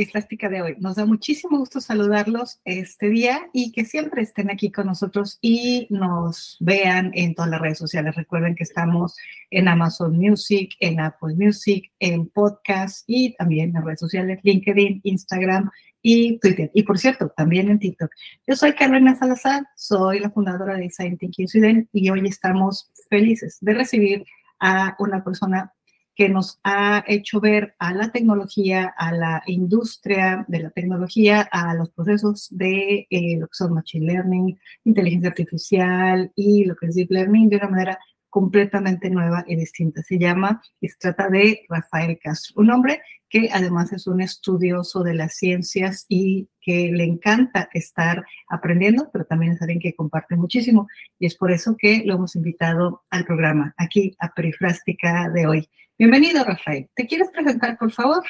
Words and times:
Perifrástica 0.00 0.48
de 0.48 0.62
hoy. 0.62 0.76
Nos 0.78 0.96
da 0.96 1.04
muchísimo 1.04 1.58
gusto 1.58 1.78
saludarlos 1.78 2.58
este 2.64 3.10
día 3.10 3.50
y 3.52 3.70
que 3.70 3.84
siempre 3.84 4.22
estén 4.22 4.50
aquí 4.50 4.72
con 4.72 4.86
nosotros 4.86 5.36
y 5.42 5.88
nos 5.90 6.56
vean 6.58 7.10
en 7.12 7.34
todas 7.34 7.50
las 7.50 7.60
redes 7.60 7.76
sociales. 7.76 8.16
Recuerden 8.16 8.54
que 8.54 8.62
estamos 8.62 9.14
en 9.50 9.68
Amazon 9.68 10.16
Music, 10.16 10.70
en 10.80 11.00
Apple 11.00 11.34
Music, 11.36 11.92
en 11.98 12.30
podcast 12.30 13.04
y 13.06 13.34
también 13.34 13.76
en 13.76 13.84
redes 13.84 14.00
sociales, 14.00 14.40
LinkedIn, 14.42 15.02
Instagram 15.04 15.70
y 16.00 16.38
Twitter. 16.38 16.70
Y 16.72 16.84
por 16.84 16.98
cierto, 16.98 17.30
también 17.36 17.68
en 17.68 17.78
TikTok. 17.78 18.10
Yo 18.46 18.56
soy 18.56 18.72
Carolina 18.72 19.16
Salazar, 19.16 19.64
soy 19.76 20.20
la 20.20 20.30
fundadora 20.30 20.76
de 20.76 20.84
Design 20.84 21.18
Thinking 21.18 21.46
Sweden 21.46 21.90
y 21.92 22.08
hoy 22.08 22.26
estamos 22.26 22.90
felices 23.10 23.58
de 23.60 23.74
recibir 23.74 24.24
a 24.60 24.96
una 24.98 25.22
persona 25.22 25.74
que 26.20 26.28
nos 26.28 26.60
ha 26.64 27.02
hecho 27.06 27.40
ver 27.40 27.74
a 27.78 27.94
la 27.94 28.12
tecnología, 28.12 28.92
a 28.98 29.10
la 29.10 29.42
industria 29.46 30.44
de 30.48 30.58
la 30.64 30.68
tecnología, 30.68 31.48
a 31.50 31.74
los 31.74 31.88
procesos 31.92 32.48
de 32.50 33.06
eh, 33.08 33.38
lo 33.38 33.46
que 33.46 33.54
son 33.54 33.72
machine 33.72 34.04
learning, 34.04 34.60
inteligencia 34.84 35.30
artificial 35.30 36.30
y 36.36 36.66
lo 36.66 36.76
que 36.76 36.88
es 36.88 36.94
deep 36.94 37.10
learning 37.10 37.48
de 37.48 37.56
una 37.56 37.68
manera 37.68 37.98
completamente 38.30 39.10
nueva 39.10 39.44
y 39.46 39.56
distinta. 39.56 40.02
Se 40.02 40.18
llama 40.18 40.62
y 40.80 40.88
se 40.88 40.98
trata 40.98 41.28
de 41.28 41.66
Rafael 41.68 42.18
Castro, 42.22 42.62
un 42.62 42.70
hombre 42.70 43.02
que 43.28 43.48
además 43.52 43.92
es 43.92 44.06
un 44.06 44.20
estudioso 44.20 45.04
de 45.04 45.14
las 45.14 45.36
ciencias 45.36 46.04
y 46.08 46.48
que 46.60 46.90
le 46.92 47.04
encanta 47.04 47.68
estar 47.72 48.24
aprendiendo, 48.48 49.08
pero 49.12 49.24
también 49.24 49.52
es 49.52 49.62
alguien 49.62 49.78
que 49.78 49.94
comparte 49.94 50.34
muchísimo. 50.36 50.88
Y 51.18 51.26
es 51.26 51.36
por 51.36 51.52
eso 51.52 51.76
que 51.78 52.02
lo 52.04 52.14
hemos 52.14 52.34
invitado 52.34 53.04
al 53.08 53.24
programa, 53.24 53.72
aquí 53.76 54.16
a 54.18 54.34
Perifrástica 54.34 55.28
de 55.28 55.46
hoy. 55.46 55.68
Bienvenido, 55.96 56.42
Rafael. 56.44 56.88
¿Te 56.94 57.06
quieres 57.06 57.28
presentar, 57.30 57.78
por 57.78 57.92
favor? 57.92 58.24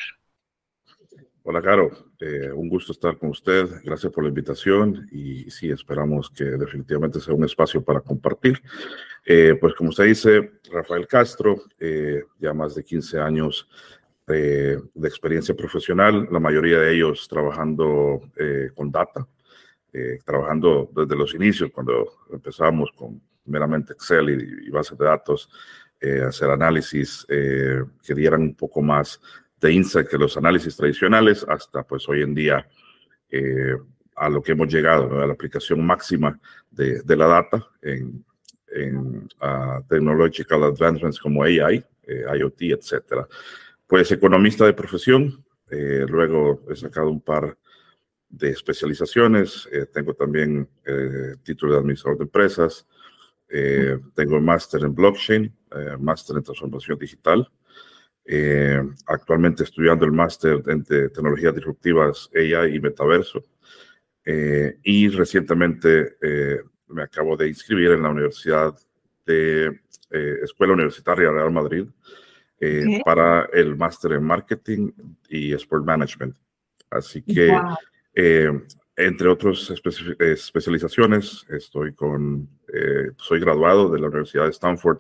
Hola, 1.43 1.63
Caro. 1.63 1.91
Eh, 2.21 2.53
un 2.53 2.69
gusto 2.69 2.93
estar 2.93 3.17
con 3.17 3.31
usted. 3.31 3.67
Gracias 3.83 4.13
por 4.13 4.23
la 4.23 4.29
invitación 4.29 5.09
y 5.11 5.51
sí, 5.51 5.71
esperamos 5.71 6.29
que 6.31 6.45
definitivamente 6.45 7.19
sea 7.19 7.35
un 7.35 7.45
espacio 7.45 7.83
para 7.83 8.01
compartir. 8.01 8.63
Eh, 9.25 9.57
pues 9.59 9.75
como 9.75 9.89
usted 9.89 10.05
dice, 10.05 10.61
Rafael 10.71 11.07
Castro, 11.07 11.63
eh, 11.79 12.25
ya 12.39 12.53
más 12.53 12.75
de 12.75 12.85
15 12.85 13.19
años 13.21 13.69
de 14.27 14.79
experiencia 15.03 15.57
profesional, 15.57 16.29
la 16.31 16.39
mayoría 16.39 16.79
de 16.79 16.95
ellos 16.95 17.27
trabajando 17.27 18.21
con 18.77 18.93
data, 18.93 19.27
trabajando 20.25 20.89
desde 20.95 21.17
los 21.17 21.35
inicios, 21.35 21.73
cuando 21.73 22.07
empezamos 22.33 22.93
con 22.95 23.21
meramente 23.47 23.93
Excel 23.93 24.31
y, 24.31 24.69
y 24.69 24.71
bases 24.71 24.97
de 24.97 25.05
datos, 25.05 25.49
eh, 26.03 26.23
hacer 26.27 26.49
análisis 26.49 27.27
eh, 27.29 27.83
que 28.03 28.15
dieran 28.15 28.41
un 28.41 28.55
poco 28.55 28.81
más 28.81 29.21
de 29.61 29.73
insight 29.73 30.09
que 30.09 30.19
los 30.19 30.37
análisis 30.37 30.77
tradicionales, 30.77 31.45
hasta 31.49 31.83
pues 31.83 32.09
hoy 32.09 32.23
en 32.23 32.35
día 32.35 32.67
eh, 33.31 33.77
a 34.17 34.29
lo 34.29 34.43
que 34.43 34.53
hemos 34.53 34.73
llegado, 34.73 35.21
a 35.21 35.27
la 35.27 35.33
aplicación 35.33 35.85
máxima 35.85 36.39
de, 36.71 37.03
la 37.17 37.27
data 37.27 37.67
en, 37.83 38.25
en 38.73 39.29
uh, 39.41 39.83
technological 39.89 40.65
advancements 40.65 41.19
como 41.19 41.43
AI, 41.43 41.85
IoT, 42.07 42.63
etcétera. 42.63 43.27
Pues 43.87 44.11
economista 44.13 44.65
de 44.65 44.73
profesión, 44.73 45.45
luego 45.69 46.63
he 46.69 46.77
sacado 46.77 47.09
un 47.09 47.21
par 47.21 47.57
de 48.29 48.51
especializaciones, 48.51 49.69
tengo 49.93 50.15
también 50.15 50.69
título 51.45 51.75
de 51.75 51.79
administrador 51.79 52.19
de 52.19 52.25
empresas, 52.25 52.87
eh, 53.53 53.99
tengo 54.15 54.41
máster 54.41 54.85
en 54.85 54.95
blockchain, 54.95 55.53
eh, 55.73 55.97
máster 55.99 56.37
en 56.37 56.45
transformación 56.45 56.99
digital. 56.99 57.51
Eh, 58.33 58.81
actualmente 59.07 59.65
estudiando 59.65 60.05
el 60.05 60.13
máster 60.13 60.63
en 60.69 60.85
tecnologías 60.85 61.55
disruptivas 61.55 62.31
AI 62.35 62.77
y 62.77 62.81
metaverso. 62.81 63.45
y 64.85 65.09
recientemente 65.09 66.17
me 66.87 67.03
acabo 67.03 67.37
de 67.37 67.49
inscribir 67.49 67.91
en 67.91 68.03
la 68.03 68.11
Universidad 68.11 68.73
de 69.27 69.81
Escuela 70.45 70.75
Universitaria 70.75 71.33
Real 71.33 71.51
Madrid 71.51 71.87
para 73.05 73.47
el 73.53 73.77
máster 73.77 74.13
en 74.13 74.23
marketing 74.23 74.93
y 75.29 75.53
sport 75.55 75.85
management. 75.85 76.37
Así 76.91 77.23
que 77.23 77.51
entre 79.01 79.29
otras 79.29 79.73
especializaciones, 80.19 81.47
estoy 81.49 81.95
con, 81.95 82.47
eh, 82.71 83.13
soy 83.17 83.41
graduado 83.41 83.89
de 83.89 83.99
la 83.99 84.09
Universidad 84.09 84.45
de 84.45 84.51
Stanford 84.51 84.99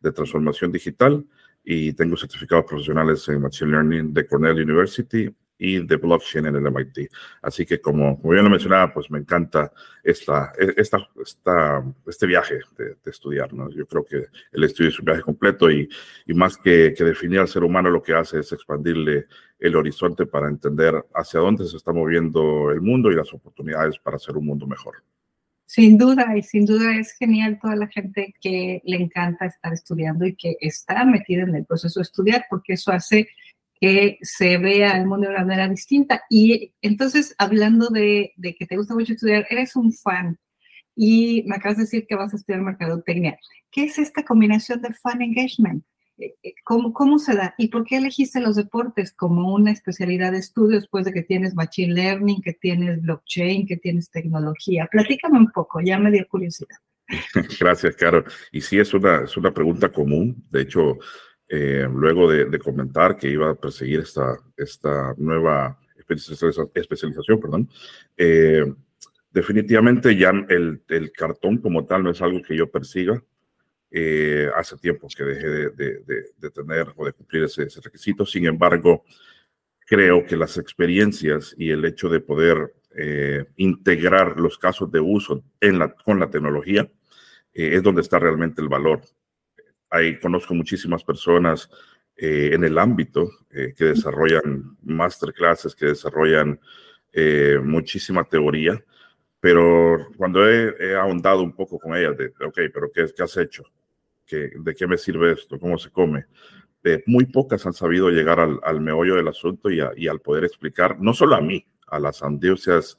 de 0.00 0.10
Transformación 0.10 0.72
Digital 0.72 1.24
y 1.68 1.92
tengo 1.94 2.16
certificados 2.16 2.64
profesionales 2.64 3.28
en 3.28 3.42
Machine 3.42 3.72
Learning 3.72 4.14
de 4.14 4.24
Cornell 4.24 4.62
University 4.62 5.28
y 5.58 5.84
de 5.84 5.96
blockchain 5.96 6.46
en 6.46 6.54
el 6.54 6.70
MIT. 6.70 7.10
Así 7.42 7.66
que 7.66 7.80
como, 7.80 8.20
como 8.20 8.34
ya 8.34 8.42
lo 8.42 8.50
mencionaba, 8.50 8.92
pues 8.94 9.10
me 9.10 9.18
encanta 9.18 9.72
esta, 10.04 10.52
esta, 10.56 11.08
esta 11.20 11.84
este 12.06 12.26
viaje 12.26 12.60
de, 12.78 12.96
estudiar. 13.06 13.52
¿no? 13.52 13.68
Yo 13.70 13.84
creo 13.84 14.04
que 14.04 14.26
el 14.52 14.62
estudio 14.62 14.90
es 14.90 14.98
un 15.00 15.06
viaje 15.06 15.22
completo 15.22 15.68
y, 15.68 15.88
y 16.24 16.34
más 16.34 16.56
que, 16.56 16.94
que, 16.96 17.02
definir 17.02 17.40
al 17.40 17.48
ser 17.48 17.64
humano, 17.64 17.90
lo 17.90 18.02
que 18.02 18.14
hace 18.14 18.38
es 18.38 18.52
expandirle 18.52 19.26
el 19.58 19.74
horizonte 19.74 20.24
para 20.26 20.48
entender 20.48 21.04
hacia 21.14 21.40
dónde 21.40 21.66
se 21.66 21.76
está 21.76 21.92
moviendo 21.92 22.70
el 22.70 22.80
mundo 22.80 23.10
y 23.10 23.16
las 23.16 23.32
oportunidades 23.34 23.98
para 23.98 24.18
hacer 24.18 24.36
un 24.36 24.46
mundo 24.46 24.68
mejor. 24.68 25.02
Sin 25.66 25.98
duda, 25.98 26.36
y 26.36 26.42
sin 26.42 26.64
duda 26.64 26.96
es 26.96 27.12
genial 27.18 27.58
toda 27.60 27.74
la 27.76 27.88
gente 27.88 28.32
que 28.40 28.80
le 28.84 28.96
encanta 28.96 29.46
estar 29.46 29.72
estudiando 29.72 30.24
y 30.24 30.36
que 30.36 30.56
está 30.60 31.04
metida 31.04 31.42
en 31.42 31.56
el 31.56 31.66
proceso 31.66 31.98
de 31.98 32.04
estudiar, 32.04 32.46
porque 32.48 32.74
eso 32.74 32.92
hace 32.92 33.28
que 33.80 34.18
se 34.22 34.58
vea 34.58 34.96
el 34.96 35.06
mundo 35.06 35.28
de 35.28 35.34
una 35.34 35.44
manera 35.44 35.68
distinta. 35.68 36.22
Y 36.30 36.72
entonces, 36.80 37.34
hablando 37.38 37.88
de, 37.88 38.32
que 38.40 38.66
te 38.66 38.76
gusta 38.76 38.94
mucho 38.94 39.12
estudiar, 39.12 39.46
eres 39.50 39.76
un 39.76 39.92
fan 39.92 40.38
y 40.94 41.42
me 41.46 41.56
acabas 41.56 41.78
de 41.78 41.84
decir 41.84 42.06
que 42.06 42.14
vas 42.14 42.32
a 42.32 42.36
estudiar 42.36 42.62
mercadotecnia. 42.62 43.38
¿Qué 43.70 43.84
es 43.84 43.98
esta 43.98 44.24
combinación 44.24 44.80
de 44.80 44.94
fan 44.94 45.20
engagement? 45.20 45.84
Eh, 46.18 46.34
eh, 46.42 46.54
¿Cómo, 46.64 46.92
¿Cómo 46.92 47.18
se 47.18 47.34
da? 47.34 47.54
¿Y 47.58 47.68
por 47.68 47.84
qué 47.84 47.96
elegiste 47.96 48.40
los 48.40 48.56
deportes 48.56 49.12
como 49.12 49.54
una 49.54 49.70
especialidad 49.70 50.32
de 50.32 50.38
estudio 50.38 50.76
después 50.76 51.04
de 51.04 51.12
que 51.12 51.22
tienes 51.22 51.54
machine 51.54 51.94
learning, 51.94 52.40
que 52.42 52.54
tienes 52.54 53.02
blockchain, 53.02 53.66
que 53.66 53.76
tienes 53.76 54.10
tecnología? 54.10 54.88
Platícame 54.90 55.38
un 55.38 55.50
poco, 55.50 55.80
ya 55.80 55.98
me 55.98 56.10
dio 56.10 56.26
curiosidad. 56.28 56.76
Gracias, 57.60 57.96
Caro. 57.96 58.24
Y 58.52 58.60
sí, 58.60 58.78
es 58.78 58.92
una, 58.94 59.24
es 59.24 59.36
una 59.36 59.52
pregunta 59.52 59.90
común. 59.90 60.44
De 60.50 60.62
hecho, 60.62 60.98
eh, 61.48 61.86
luego 61.92 62.30
de, 62.30 62.58
comentar 62.58 63.16
que 63.16 63.28
iba 63.28 63.50
a 63.50 63.54
perseguir 63.54 64.00
esta, 64.00 64.36
esta 64.56 65.14
nueva 65.16 65.78
especialización, 66.74 67.40
perdón, 67.40 67.68
eh, 68.16 68.64
definitivamente 69.30 70.16
ya 70.16 70.30
el, 70.48 70.82
el, 70.88 71.12
cartón 71.12 71.58
como 71.58 71.84
tal 71.84 72.02
no 72.02 72.10
es 72.10 72.20
algo 72.20 72.42
que 72.42 72.56
yo 72.56 72.70
persiga. 72.70 73.22
Eh, 73.98 74.50
hace 74.54 74.76
tiempo 74.76 75.08
que 75.08 75.24
dejé 75.24 75.48
de, 75.48 75.70
de, 75.70 76.24
de, 76.36 76.50
tener 76.50 76.92
o 76.96 77.06
de 77.06 77.12
cumplir 77.14 77.44
ese, 77.44 77.62
ese, 77.62 77.80
requisito. 77.80 78.26
Sin 78.26 78.44
embargo, 78.44 79.04
creo 79.86 80.26
que 80.26 80.36
las 80.36 80.58
experiencias 80.58 81.54
y 81.56 81.70
el 81.70 81.84
hecho 81.84 82.08
de 82.08 82.20
poder 82.20 82.74
integrar 83.56 84.40
los 84.40 84.56
casos 84.56 84.90
de 84.90 85.00
uso 85.00 85.44
en 85.60 85.78
la, 85.78 85.92
con 85.92 86.18
la 86.18 86.30
tecnología 86.30 86.90
es 87.52 87.82
donde 87.82 88.00
está 88.00 88.18
realmente 88.18 88.62
el 88.62 88.70
valor 88.70 89.02
Ahí 89.90 90.18
conozco 90.18 90.54
muchísimas 90.54 91.04
personas 91.04 91.70
eh, 92.16 92.50
en 92.52 92.64
el 92.64 92.78
ámbito 92.78 93.30
eh, 93.50 93.72
que 93.76 93.84
desarrollan 93.86 94.76
masterclasses, 94.82 95.74
que 95.74 95.86
desarrollan 95.86 96.60
eh, 97.12 97.58
muchísima 97.62 98.24
teoría, 98.24 98.82
pero 99.38 100.08
cuando 100.16 100.48
he, 100.48 100.96
ahondado 100.96 101.42
un 101.42 101.54
poco 101.54 101.78
con 101.78 101.96
ellas, 101.96 102.16
de, 102.16 102.26
ok, 102.26 102.58
pero 102.72 102.90
¿qué, 102.92 103.06
qué 103.16 103.22
has 103.22 103.36
hecho? 103.36 103.64
¿Qué, 104.26 104.50
¿De 104.58 104.74
qué 104.74 104.86
me 104.86 104.98
sirve 104.98 105.32
esto? 105.32 105.58
¿Cómo 105.58 105.78
se 105.78 105.90
come? 105.90 106.26
muy 107.06 107.26
pocas 107.26 107.66
han 107.66 107.72
sabido 107.72 108.10
llegar 108.10 108.38
al, 108.38 108.60
al 108.62 108.80
meollo 108.80 109.16
del 109.16 109.26
asunto 109.26 109.70
y, 109.70 109.80
y, 109.96 110.06
al 110.06 110.20
poder 110.20 110.44
explicar, 110.44 111.00
no 111.00 111.14
solo 111.14 111.34
a 111.34 111.40
mí, 111.40 111.66
a 111.88 111.98
las 111.98 112.22
audiencias 112.22 112.96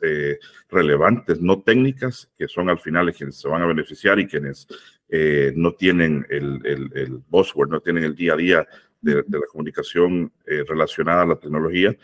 relevantes, 0.69 1.39
no 1.39 1.61
técnicas, 1.61 2.29
que 2.37 2.49
son 2.49 2.69
al 2.69 2.79
final 2.79 3.13
quienes 3.13 3.37
se 3.37 3.47
van 3.47 3.61
a 3.61 3.65
beneficiar 3.65 4.19
y 4.19 4.27
quienes 4.27 4.67
eh, 5.09 5.53
no 5.55 5.73
tienen 5.73 6.25
el, 6.29 6.59
el, 6.65 6.91
el, 6.93 7.21
buzzword, 7.29 7.69
no 7.69 7.79
tienen 7.79 8.03
el 8.03 8.15
día 8.15 8.33
a 8.33 8.37
día 8.37 8.67
de, 8.99 9.23
de 9.25 9.39
la 9.39 9.45
comunicación 9.49 10.33
eh, 10.45 10.65
relacionada 10.67 11.21
a 11.21 11.27
la 11.27 11.39
tecnología, 11.39 11.95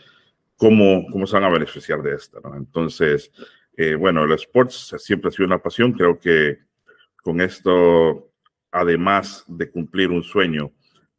¿cómo, 0.56 1.06
¿cómo 1.10 1.26
se 1.26 1.34
van 1.34 1.44
a 1.44 1.50
beneficiar 1.50 2.02
de 2.02 2.14
esta? 2.14 2.40
¿no? 2.40 2.56
Entonces, 2.56 3.30
eh, 3.76 3.94
bueno, 3.94 4.24
el 4.24 4.32
sports 4.32 4.94
siempre 4.98 5.28
ha 5.28 5.32
sido 5.32 5.46
una 5.46 5.62
pasión, 5.62 5.92
creo 5.92 6.18
que 6.18 6.60
con 7.22 7.42
esto, 7.42 8.30
además 8.74 9.44
de 9.48 9.70
cumplir 9.70 10.10
un 10.10 10.22
sueño 10.22 10.70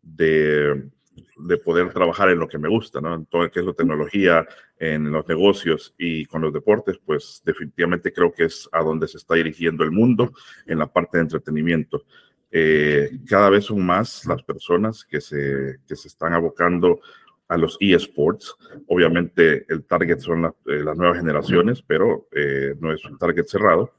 de 0.01 0.91
de 1.37 1.57
poder 1.57 1.91
trabajar 1.91 2.29
en 2.29 2.39
lo 2.39 2.47
que 2.47 2.57
me 2.57 2.69
gusta, 2.69 3.01
¿no? 3.01 3.13
En 3.13 3.25
todo 3.25 3.43
lo 3.43 3.51
que 3.51 3.59
es 3.59 3.65
la 3.65 3.73
tecnología, 3.73 4.47
en 4.79 5.11
los 5.11 5.27
negocios 5.27 5.93
y 5.97 6.25
con 6.25 6.41
los 6.41 6.53
deportes, 6.53 6.97
pues 7.05 7.41
definitivamente 7.45 8.13
creo 8.13 8.31
que 8.31 8.45
es 8.45 8.69
a 8.71 8.81
donde 8.81 9.07
se 9.07 9.17
está 9.17 9.35
dirigiendo 9.35 9.83
el 9.83 9.91
mundo 9.91 10.33
en 10.65 10.79
la 10.79 10.87
parte 10.87 11.17
de 11.17 11.23
entretenimiento. 11.23 12.03
Eh, 12.51 13.19
cada 13.27 13.49
vez 13.49 13.65
son 13.65 13.85
más 13.85 14.25
las 14.25 14.43
personas 14.43 15.03
que 15.03 15.19
se, 15.19 15.79
que 15.87 15.95
se 15.95 16.07
están 16.07 16.33
abocando 16.33 16.99
a 17.47 17.57
los 17.57 17.77
eSports. 17.79 18.55
Obviamente 18.87 19.65
el 19.67 19.83
target 19.83 20.19
son 20.19 20.45
eh, 20.45 20.51
las 20.83 20.97
nuevas 20.97 21.17
generaciones, 21.17 21.81
pero 21.81 22.27
eh, 22.31 22.75
no 22.79 22.93
es 22.93 23.03
un 23.05 23.17
target 23.17 23.45
cerrado. 23.45 23.91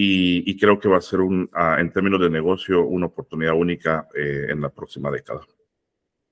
Y, 0.00 0.56
creo 0.58 0.78
que 0.78 0.88
va 0.88 0.98
a 0.98 1.00
ser, 1.00 1.20
un, 1.20 1.50
ah, 1.52 1.78
en 1.80 1.90
términos 1.90 2.20
de 2.20 2.30
negocio, 2.30 2.86
una 2.86 3.06
oportunidad 3.06 3.54
única 3.54 4.06
eh, 4.14 4.46
en 4.48 4.60
la 4.60 4.68
próxima 4.68 5.10
década. 5.10 5.40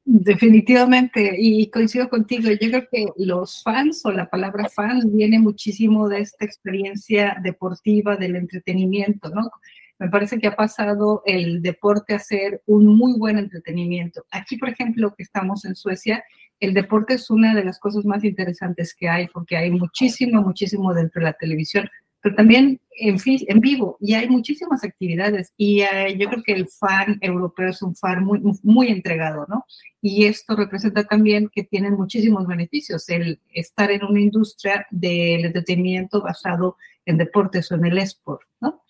Definitivamente, 0.05 1.35
y 1.37 1.69
coincido 1.69 2.09
contigo, 2.09 2.49
yo 2.49 2.59
creo 2.59 2.87
que 2.89 3.07
los 3.17 3.65
fans 3.65 4.07
o 4.07 4.13
la 4.13 4.31
palabra 4.31 4.69
fans 4.69 5.13
viene 5.13 5.41
muchísimo 5.41 6.09
de 6.09 6.21
esta 6.21 6.45
experiencia 6.45 7.39
deportiva, 7.43 8.17
del 8.17 8.37
entretenimiento, 8.37 9.31
¿no? 9.31 9.51
Me 9.99 10.11
parece 10.11 10.39
que 10.39 10.47
ha 10.47 10.55
pasado 10.55 11.23
el 11.27 11.61
deporte 11.61 12.15
a 12.15 12.21
ser 12.21 12.63
un 12.67 12.87
muy 12.87 13.19
buen 13.19 13.37
entretenimiento. 13.37 14.25
Aquí, 14.31 14.59
por 14.59 14.69
ejemplo, 14.69 15.13
que 15.17 15.25
estamos 15.25 15.65
en 15.65 15.75
Suecia, 15.75 16.23
el 16.61 16.73
deporte 16.73 17.15
es 17.15 17.31
una 17.31 17.53
de 17.53 17.65
las 17.65 17.81
cosas 17.81 18.05
más 18.05 18.23
interesantes 18.23 18.95
que 18.95 19.09
hay, 19.09 19.27
porque 19.27 19.57
hay 19.57 19.73
muchísimo, 19.73 20.41
muchísimo 20.41 20.95
dentro 20.95 21.19
de 21.19 21.25
la 21.25 21.33
televisión, 21.33 21.89
pero 22.21 22.35
también 22.35 22.81
en, 22.99 23.17
en 23.25 23.61
vivo, 23.61 23.97
y 24.01 24.15
hay 24.15 24.29
muchísimas 24.29 24.85
actividades, 24.85 25.53
y 25.57 25.83
eh, 25.83 26.17
yo 26.19 26.29
creo 26.29 26.43
que 26.43 26.53
el 26.53 26.69
fan 26.69 27.19
europeo 27.21 27.69
es 27.69 27.83
un 27.83 27.95
fan 27.95 28.25
muy, 28.25 28.41
muy 28.63 28.89
entregado, 28.89 29.47
¿no? 29.49 29.65
Y 30.01 30.25
esto 30.25 30.57
representa 30.57 31.05
también 31.05 31.51
que 31.53 31.65
tienen 31.65 31.95
muchísimos 31.95 32.47
beneficios, 32.47 33.09
el 33.09 33.41
estar 33.53 33.91
en 33.91 34.05
una 34.05 34.21
industria 34.21 34.87
del 34.91 35.45
entretenimiento 35.45 36.23
basado 36.23 36.77
en 37.05 37.19
deportes 37.19 37.71
o 37.71 37.75
en 37.75 37.87
el 37.87 37.99
esport, 37.99 38.43
¿no? 38.61 38.83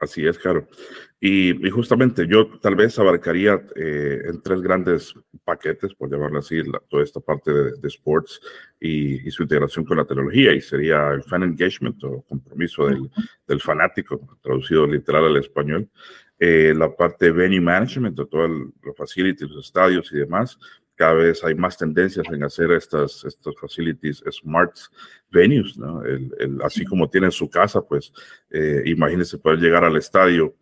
Así 0.00 0.26
es, 0.26 0.38
claro. 0.38 0.68
Y, 1.20 1.70
justamente 1.70 2.26
yo 2.26 2.58
tal 2.60 2.74
vez 2.74 2.98
abarcaría 2.98 3.64
eh, 3.76 4.22
en 4.26 4.42
tres 4.42 4.60
grandes 4.60 5.14
paquetes, 5.44 5.94
por 5.94 6.10
llamarlo 6.10 6.40
así, 6.40 6.60
toda 6.90 7.02
esta 7.02 7.20
parte 7.20 7.50
de, 7.52 7.88
sports 7.88 8.40
y, 8.78 9.30
su 9.30 9.44
integración 9.44 9.84
con 9.84 9.96
la 9.96 10.04
tecnología, 10.04 10.52
y 10.52 10.60
sería 10.60 11.10
el 11.12 11.22
fan 11.22 11.44
engagement 11.44 12.02
o 12.04 12.22
compromiso 12.28 12.86
del, 12.86 13.10
del 13.46 13.60
fanático, 13.60 14.38
traducido 14.42 14.86
literal 14.86 15.24
al 15.24 15.36
español, 15.38 15.88
eh, 16.38 16.74
la 16.76 16.94
parte 16.94 17.26
de 17.26 17.32
venue 17.32 17.60
management, 17.60 18.18
de 18.18 18.26
todos 18.26 18.50
los 18.82 18.96
facilities, 18.96 19.48
los 19.48 19.66
estadios 19.66 20.12
y 20.12 20.18
demás, 20.18 20.58
cada 20.94 21.14
vez 21.14 21.42
hay 21.44 21.54
más 21.54 21.76
tendencias 21.76 22.26
en 22.30 22.42
hacer 22.44 22.70
estas, 22.72 23.24
estas 23.24 23.54
facilities 23.60 24.22
smart 24.30 24.76
venues, 25.30 25.76
¿no? 25.76 26.04
El, 26.04 26.60
así 26.62 26.84
como 26.84 27.10
tiene 27.10 27.30
su 27.30 27.50
casa, 27.50 27.82
pues 27.82 28.12
eh, 28.50 28.82
imagínese 28.86 29.38
poder 29.38 29.58
llegar 29.58 29.84
al 29.84 29.96
estadio 29.96 30.54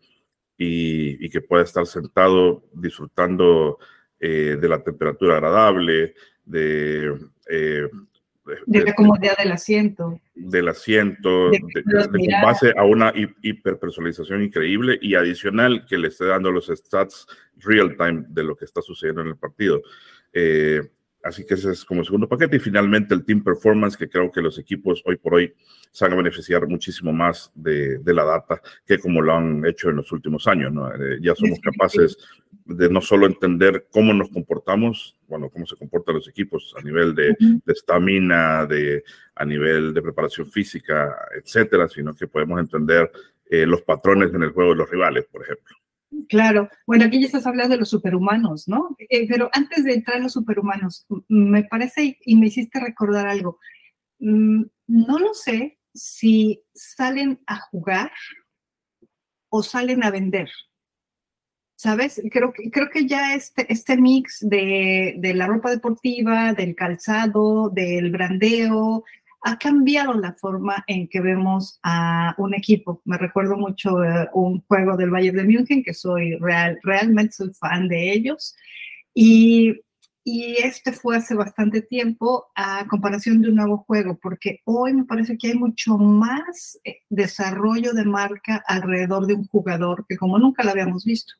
y, 0.56 1.25
y, 1.25 1.29
que 1.31 1.40
pueda 1.40 1.62
estar 1.62 1.87
sentado 1.87 2.64
disfrutando 2.73 3.79
eh, 4.20 4.56
de 4.61 4.69
la 4.69 4.82
temperatura 4.82 5.34
agradable, 5.34 6.14
de, 6.44 7.19
eh, 7.49 7.88
de, 8.67 8.85
la 8.85 8.94
comodidad 8.94 9.37
del 9.37 9.53
asiento. 9.53 10.21
Del 10.35 10.69
asiento, 10.69 11.50
de, 11.50 11.61
base 12.43 12.73
a 12.77 12.85
una 12.85 13.12
hiperpersonalización 13.43 14.43
increíble 14.43 14.99
y 15.00 15.15
adicional 15.15 15.87
que 15.87 15.99
le 15.99 16.09
esté 16.09 16.27
dando 16.27 16.50
los 16.50 16.67
stats 16.67 17.27
real 17.56 17.97
time 17.97 18.25
de 18.29 18.44
lo 18.44 18.56
que 18.56 18.65
está 18.65 18.83
sucediendo 18.83 19.23
en 19.23 19.29
el 19.29 19.37
partido. 19.37 19.83
Eh, 20.33 20.81
así 21.22 21.44
que 21.44 21.54
ese 21.54 21.72
es 21.72 21.84
como 21.84 22.04
segundo 22.04 22.28
paquete. 22.28 22.56
Y 22.56 22.60
finalmente 22.60 23.14
el 23.14 23.24
Team 23.24 23.42
Performance, 23.42 23.96
que 23.96 24.08
creo 24.08 24.30
que 24.30 24.40
los 24.40 24.58
equipos 24.58 25.02
hoy 25.04 25.16
por 25.16 25.34
hoy 25.34 25.54
se 25.90 26.04
van 26.04 26.14
a 26.14 26.16
beneficiar 26.16 26.66
muchísimo 26.66 27.12
más 27.12 27.50
de, 27.54 28.00
la 28.04 28.24
data 28.24 28.60
que 28.86 28.98
como 28.98 29.20
lo 29.20 29.34
han 29.34 29.64
hecho 29.66 29.90
en 29.90 29.96
los 29.96 30.10
últimos 30.12 30.46
años. 30.46 30.72
Eh, 30.98 31.19
ya 31.20 31.34
somos 31.34 31.60
capaces 31.60 32.16
de 32.64 32.88
no 32.88 33.00
solo 33.00 33.26
entender 33.26 33.86
cómo 33.90 34.12
nos 34.14 34.30
comportamos, 34.30 35.19
bueno, 35.28 35.50
cómo 35.50 35.66
se 35.66 35.76
comportan 35.76 36.16
los 36.16 36.28
equipos 36.28 36.74
a 36.78 36.82
nivel 36.82 37.14
de 37.14 37.34
estamina, 37.66 38.66
de, 38.66 39.02
a 39.34 39.44
nivel 39.44 39.92
de 39.92 40.02
preparación 40.02 40.50
física, 40.50 41.16
etcétera, 41.34 41.88
sino 41.88 42.14
que 42.14 42.26
podemos 42.26 42.60
entender 42.60 43.10
eh, 43.50 43.66
los 43.66 43.82
patrones 43.82 44.32
en 44.32 44.42
el 44.42 44.50
juego 44.50 44.70
de 44.70 44.76
los 44.76 44.90
rivales, 44.90 45.26
por 45.30 45.42
ejemplo. 45.42 45.76
Claro, 46.29 46.69
bueno, 46.87 47.05
aquí 47.05 47.20
ya 47.20 47.26
estás 47.26 47.47
hablando 47.47 47.75
de 47.75 47.81
los 47.81 47.91
superhumanos, 47.91 48.69
¿no? 48.69 48.97
Eh, 49.09 49.26
pero 49.29 49.50
antes 49.53 49.85
de 49.85 49.94
entrar 49.94 50.17
en 50.17 50.25
los 50.25 50.32
superhumanos, 50.32 51.06
me 51.29 51.64
parece 51.64 52.19
y 52.25 52.37
me 52.37 52.47
hiciste 52.47 52.81
recordar 52.81 53.29
algo. 53.29 53.59
Mm, 54.19 54.64
no 54.88 55.19
lo 55.19 55.35
sé 55.35 55.79
si 55.94 56.62
salen 56.75 57.41
a 57.47 57.61
jugar 57.61 58.11
o 59.50 59.62
salen 59.62 60.05
a 60.05 60.11
vender. 60.11 60.50
¿Sabes? 61.76 62.23
Creo 62.31 62.53
que, 62.53 62.70
creo 62.70 62.91
que 62.91 63.06
ya 63.06 63.35
este, 63.35 63.70
este 63.73 63.97
mix 63.97 64.38
de, 64.41 65.17
de 65.19 65.35
la 65.35 65.47
ropa 65.47 65.70
deportiva, 65.70 66.53
del 66.53 66.76
calzado, 66.76 67.70
del 67.70 68.11
brandeo, 68.12 69.05
ha 69.43 69.59
cambiado 69.59 70.15
la 70.15 70.35
forma 70.35 70.85
en 70.87 71.09
que 71.09 71.21
vemos 71.21 71.79
a 71.83 72.35
un 72.39 72.55
equipo. 72.55 73.03
Me 73.05 73.19
recuerdo 73.19 73.56
mucho 73.56 74.03
eh, 74.03 74.29
un 74.35 74.62
juego 74.62 74.97
del 74.97 75.11
Bayern 75.11 75.37
de 75.37 75.44
München, 75.44 75.83
que 75.83 75.94
soy 75.94 76.37
real, 76.37 76.79
realmente 76.83 77.33
soy 77.33 77.53
fan 77.55 77.89
de 77.89 78.12
ellos. 78.12 78.55
Y, 79.15 79.81
y, 80.25 80.56
este 80.62 80.93
fue 80.93 81.17
hace 81.17 81.35
bastante 81.35 81.83
tiempo 81.83 82.47
a 82.55 82.87
comparación 82.89 83.43
de 83.43 83.49
un 83.49 83.56
nuevo 83.56 83.79
juego, 83.79 84.19
porque 84.23 84.61
hoy 84.65 84.94
me 84.94 85.05
parece 85.05 85.37
que 85.37 85.49
hay 85.49 85.55
mucho 85.55 85.99
más 85.99 86.79
eh, 86.85 86.99
desarrollo 87.11 87.93
de 87.94 88.05
marca 88.05 88.62
alrededor 88.67 89.27
de 89.27 89.35
un 89.35 89.47
jugador 89.49 90.06
que 90.09 90.17
como 90.17 90.39
nunca 90.39 90.62
lo 90.62 90.71
habíamos 90.71 91.05
visto. 91.05 91.35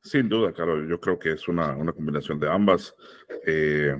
Sin 0.00 0.28
duda, 0.28 0.52
claro, 0.52 0.82
yo 0.86 1.00
creo 1.00 1.18
que 1.18 1.32
es 1.32 1.48
una, 1.48 1.76
una 1.76 1.92
combinación 1.92 2.38
de 2.38 2.50
ambas. 2.50 2.94
Eh, 3.44 3.96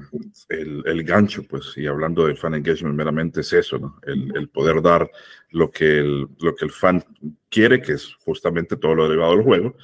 el, 0.48 0.82
el, 0.86 1.04
gancho, 1.04 1.42
pues, 1.42 1.76
y 1.76 1.86
hablando 1.86 2.26
de 2.26 2.36
fan 2.36 2.54
engagement, 2.54 2.94
meramente 2.94 3.40
es 3.40 3.52
eso, 3.52 3.78
¿no? 3.78 3.98
El, 4.04 4.32
el, 4.36 4.48
poder 4.48 4.80
dar 4.80 5.10
lo 5.50 5.70
que 5.70 5.98
el, 5.98 6.28
lo 6.40 6.54
que 6.54 6.64
el 6.64 6.70
fan 6.70 7.04
quiere, 7.48 7.82
que 7.82 7.92
es 7.92 8.14
justamente 8.24 8.76
todo 8.76 8.94
lo 8.94 9.08
derivado 9.08 9.32
del 9.32 9.44
juego, 9.44 9.76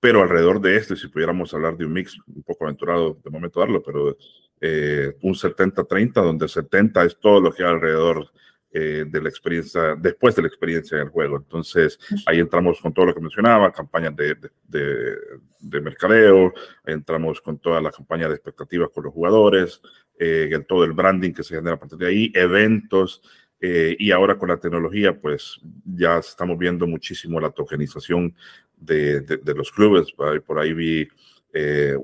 pero 0.00 0.22
alrededor 0.22 0.60
de 0.60 0.76
esto, 0.76 0.96
si 0.96 1.08
pudiéramos 1.08 1.52
hablar 1.54 1.76
de 1.76 1.84
un 1.84 1.92
mix 1.92 2.18
un 2.26 2.42
poco 2.42 2.64
aventurado, 2.64 3.18
de 3.22 3.30
momento 3.30 3.60
darlo, 3.60 3.82
pero 3.82 4.16
eh, 4.60 5.16
un 5.22 5.34
70-30, 5.34 6.12
donde 6.14 6.48
70 6.48 7.04
es 7.04 7.18
todo 7.18 7.40
lo 7.40 7.52
que 7.52 7.62
hay 7.62 7.70
alrededor 7.70 8.30
eh, 8.70 9.06
de 9.08 9.22
la 9.22 9.30
experiencia, 9.30 9.96
después 9.96 10.36
de 10.36 10.42
la 10.42 10.48
experiencia 10.48 10.96
en 10.96 11.04
el 11.04 11.08
juego. 11.08 11.38
Entonces, 11.38 11.98
ahí 12.26 12.38
entramos 12.38 12.78
con 12.82 12.92
todo 12.92 13.06
lo 13.06 13.14
que 13.14 13.20
mencionaba, 13.20 13.72
campañas 13.72 14.14
de, 14.14 14.36
de, 14.66 15.16
de, 15.58 15.80
mercadeo, 15.80 16.52
entramos 16.84 17.40
con 17.40 17.58
toda 17.58 17.80
la 17.80 17.90
campaña 17.90 18.28
de 18.28 18.34
expectativas 18.34 18.90
con 18.90 19.04
los 19.04 19.14
jugadores, 19.14 19.80
eh, 20.18 20.50
todo 20.68 20.84
el 20.84 20.92
branding 20.92 21.32
que 21.32 21.42
se 21.44 21.54
genera 21.56 21.76
a 21.76 21.78
partir 21.78 21.96
de 21.96 22.08
ahí, 22.08 22.30
eventos, 22.34 23.22
eh, 23.58 23.96
y 23.98 24.10
ahora 24.10 24.36
con 24.36 24.50
la 24.50 24.60
tecnología, 24.60 25.18
pues 25.18 25.58
ya 25.86 26.18
estamos 26.18 26.58
viendo 26.58 26.86
muchísimo 26.86 27.40
la 27.40 27.50
tokenización 27.50 28.34
de, 28.76 29.22
de 29.22 29.54
los 29.54 29.72
clubes. 29.72 30.12
Por 30.12 30.58
ahí 30.58 30.74
vi 30.74 31.08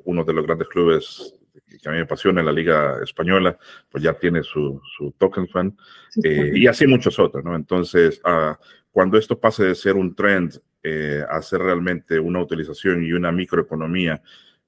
uno 0.05 0.25
de 0.25 0.33
los 0.33 0.47
grandes 0.47 0.69
clubes 0.69 1.34
que 1.79 1.89
a 1.89 1.93
mí 1.93 1.99
me 1.99 2.05
apasiona 2.05 2.43
la 2.43 2.53
Liga 2.53 3.03
Española, 3.03 3.57
pues 3.91 4.03
ya 4.03 4.15
tiene 4.15 4.43
su, 4.43 4.81
su 4.97 5.13
token 5.19 5.49
fan, 5.49 5.77
eh, 6.23 6.53
y 6.55 6.67
así 6.67 6.87
muchos 6.87 7.19
otros, 7.19 7.45
¿no? 7.45 7.55
Entonces, 7.57 8.21
uh, 8.25 8.55
cuando 8.91 9.19
esto 9.19 9.39
pase 9.39 9.65
de 9.65 9.75
ser 9.75 9.97
un 9.97 10.15
trend 10.15 10.61
eh, 10.83 11.25
a 11.29 11.41
ser 11.43 11.61
realmente 11.61 12.19
una 12.21 12.41
utilización 12.41 13.03
y 13.03 13.13
una 13.13 13.33
microeconomía 13.33 14.23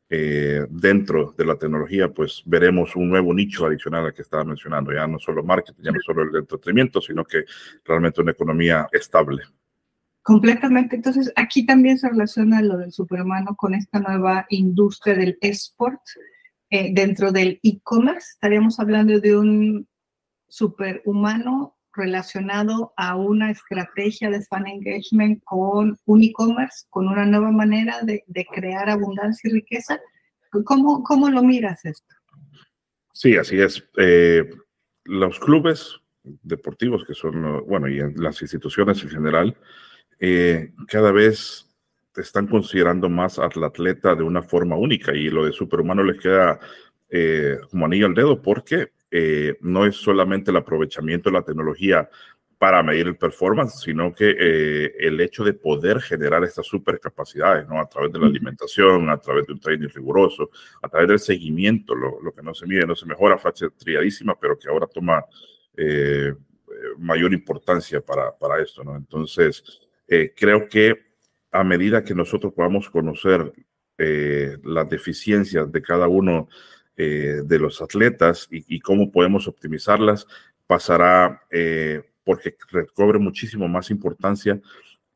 eh, 0.09 0.65
dentro 0.71 1.35
de 1.37 1.45
la 1.45 1.57
tecnología, 1.57 2.09
pues 2.09 2.43
veremos 2.47 2.95
un 2.97 3.09
nuevo 3.09 3.35
nicho 3.35 3.67
adicional 3.67 4.07
al 4.07 4.15
que 4.15 4.23
estaba 4.23 4.45
mencionando, 4.45 4.93
ya 4.93 5.07
no 5.07 5.19
solo 5.19 5.43
marketing, 5.43 5.83
ya 5.83 5.91
no 5.91 6.01
solo 6.01 6.23
el 6.23 6.37
entretenimiento, 6.37 7.01
sino 7.01 7.25
que 7.25 7.45
realmente 7.85 8.21
una 8.21 8.31
economía 8.31 8.87
estable. 8.93 9.43
Completamente. 10.23 10.97
Entonces, 10.97 11.33
aquí 11.37 11.67
también 11.67 11.99
se 11.99 12.09
relaciona 12.09 12.63
lo 12.63 12.79
del 12.79 12.93
superhumano 12.93 13.55
con 13.55 13.75
esta 13.75 14.01
nueva 14.01 14.47
industria 14.49 15.15
del 15.15 15.39
esport. 15.41 16.01
Eh, 16.71 16.93
dentro 16.93 17.31
del 17.31 17.61
e-commerce, 17.63 18.33
estaríamos 18.33 18.81
hablando 18.81 19.21
de 19.21 19.37
un 19.37 19.89
superhumano 20.49 21.77
relacionado 21.93 22.93
a 22.97 23.17
una 23.17 23.51
estrategia 23.51 24.31
de 24.31 24.43
fan 24.43 24.67
engagement 24.67 25.43
con 25.45 25.99
un 26.05 26.23
e-commerce, 26.23 26.87
con 26.91 27.07
una 27.07 27.25
nueva 27.25 27.53
manera 27.53 28.01
de, 28.03 28.23
crear 28.53 28.91
abundancia 28.91 29.49
y 29.49 29.55
riqueza. 29.55 29.99
¿Cómo, 30.65 31.03
¿Cómo, 31.03 31.31
lo 31.31 31.43
miras 31.43 31.85
esto? 31.85 32.15
Sí, 33.13 33.37
así 33.37 33.61
es. 33.61 33.83
Eh, 33.97 34.45
los 35.05 35.39
clubes 35.39 36.01
deportivos, 36.23 37.05
que 37.07 37.15
son, 37.15 37.65
bueno, 37.67 37.89
y 37.89 38.01
las 38.17 38.43
instituciones 38.43 39.03
en 39.03 39.11
general, 39.11 39.57
eh, 40.19 40.73
cada 40.89 41.13
vez 41.13 41.66
están 42.17 42.47
considerando 42.47 43.09
más 43.09 43.39
al 43.39 43.65
atleta 43.65 44.15
de 44.15 44.23
una 44.23 44.43
forma 44.43 44.77
única 44.77 45.15
y 45.15 45.29
lo 45.29 45.45
de 45.45 45.53
superhumano 45.53 46.03
les 46.03 46.21
queda 46.21 46.59
eh, 47.09 47.59
como 47.71 47.87
anillo 47.87 48.07
al 48.07 48.15
dedo 48.15 48.43
porque 48.43 48.93
eh, 49.11 49.57
no 49.61 49.87
es 49.87 49.97
solamente 49.97 50.51
el 50.51 50.57
aprovechamiento 50.57 51.31
de 51.31 51.35
la 51.35 51.45
tecnología 51.45 52.09
para 52.59 52.83
medir 52.83 53.07
el 53.07 53.17
performance, 53.17 53.81
sino 53.81 54.15
que 54.15 54.35
eh, 54.39 54.95
el 54.99 55.21
hecho 55.21 55.45
de 55.45 55.53
poder 55.53 56.01
generar 56.01 56.43
estas 56.43 56.67
supercapacidades, 56.67 57.69
¿no? 57.69 57.79
A 57.79 57.89
través 57.89 58.13
de 58.13 58.19
la 58.19 58.27
alimentación, 58.27 59.11
a 59.11 59.19
través 59.19 59.47
de 59.47 59.53
un 59.53 59.61
training 59.61 59.89
riguroso, 59.89 60.51
a 60.83 60.89
través 60.89 61.09
del 61.09 61.19
seguimiento, 61.19 61.95
lo, 61.95 62.21
lo 62.23 62.33
que 62.33 62.43
no 62.43 62.55
se 62.55 62.67
mide, 62.67 62.87
no 62.87 62.97
se 62.97 63.07
mejora, 63.07 63.39
frase 63.39 63.69
triadísima, 63.71 64.35
pero 64.41 64.59
que 64.59 64.69
ahora 64.69 64.87
toma 64.87 65.25
mayor 66.99 67.35
importancia 67.35 68.01
para, 68.01 68.35
para 68.35 68.63
esto, 68.63 68.83
¿no? 68.83 68.97
Entonces, 68.97 69.63
creo 70.35 70.67
que 70.67 71.06
a 71.53 71.65
medida 71.65 72.05
que 72.05 72.15
nosotros 72.15 72.53
podamos 72.53 72.91
conocer 72.91 73.53
las 73.99 74.91
deficiencias 74.91 75.73
de 75.73 75.81
cada 75.81 76.07
uno 76.07 76.49
de 76.97 77.59
los 77.59 77.81
atletas 77.81 78.47
y, 78.51 78.79
cómo 78.81 79.11
podemos 79.11 79.49
optimizarlas, 79.49 80.27
pasará 80.67 81.41
porque 82.25 82.57
recobre 82.71 83.19
muchísimo 83.19 83.69
más 83.69 83.91
importancia 83.91 84.61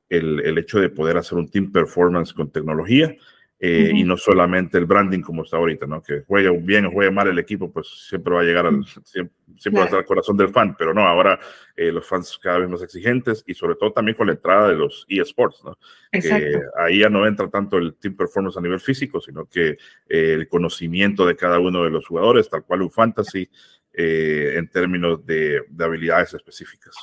el, 0.09 0.41
el, 0.41 0.57
hecho 0.57 0.81
de 0.81 0.89
poder 0.89 1.19
hacer 1.19 1.37
un 1.37 1.51
team 1.51 1.71
performance 1.71 2.33
con 2.33 2.51
tecnología 2.51 3.15
eh, 3.63 3.93
y 3.95 4.05
no 4.05 4.17
solamente 4.17 4.79
el 4.79 4.87
branding 4.87 5.21
como 5.21 5.43
está 5.43 5.59
ahorita, 5.59 5.87
¿no? 5.87 6.03
Que 6.03 6.23
juegue 6.27 6.51
bien 6.63 6.87
o 6.87 6.93
juegue 6.93 7.11
mal 7.11 7.29
el 7.29 7.39
equipo, 7.39 7.71
pues 7.71 8.07
siempre 8.09 8.33
va 8.33 8.41
a 8.41 8.45
llegar 8.45 8.65
al, 8.65 8.87
siempre, 9.05 9.35
siempre 9.59 9.81
va 9.81 9.83
a 9.83 9.85
estar 9.85 9.99
al 10.01 10.07
corazón 10.07 10.39
del 10.39 10.49
fan, 10.49 10.75
pero 10.79 10.95
no, 10.95 11.07
ahora 11.07 11.39
eh, 11.77 11.93
los 11.93 12.09
fans 12.09 12.39
cada 12.43 12.61
vez 12.61 12.71
más 12.71 12.81
exigentes 12.81 13.45
y 13.47 13.53
sobre 13.53 13.75
todo 13.75 13.93
también 13.93 14.17
con 14.17 14.29
la 14.29 14.33
entrada 14.33 14.69
de 14.69 14.77
los 14.77 15.05
eSports, 15.11 15.63
¿no? 15.63 15.77
Que 16.11 16.59
ahí 16.79 17.01
ya 17.01 17.11
no 17.11 17.27
entra 17.27 17.51
tanto 17.51 17.77
el 17.77 17.97
team 17.97 18.17
performance 18.17 18.57
a 18.57 18.63
nivel 18.63 18.81
físico, 18.81 19.21
sino 19.21 19.45
que 19.45 19.77
eh, 20.09 20.33
el 20.33 20.49
conocimiento 20.49 21.27
de 21.27 21.37
cada 21.37 21.59
uno 21.59 21.85
de 21.85 21.91
los 21.91 22.07
jugadores, 22.07 22.49
tal 22.49 22.65
cual 22.65 22.81
un 22.81 22.91
fantasy, 22.91 23.47
en 23.93 24.69
términos 24.69 25.27
de, 25.27 25.61
habilidades 25.79 26.33
específicas. 26.33 26.95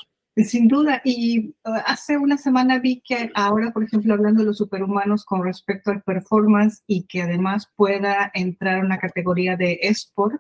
Sin 0.43 0.67
duda, 0.67 1.01
y 1.03 1.49
uh, 1.65 1.81
hace 1.85 2.15
una 2.15 2.37
semana 2.37 2.77
vi 2.77 3.01
que 3.01 3.31
ahora, 3.33 3.71
por 3.71 3.83
ejemplo, 3.83 4.13
hablando 4.13 4.41
de 4.41 4.45
los 4.45 4.57
superhumanos 4.57 5.25
con 5.25 5.43
respecto 5.43 5.89
al 5.89 6.03
performance 6.03 6.83
y 6.85 7.07
que 7.07 7.23
además 7.23 7.71
pueda 7.75 8.29
entrar 8.35 8.79
a 8.79 8.85
una 8.85 8.99
categoría 8.99 9.57
de 9.57 9.79
esport, 9.81 10.39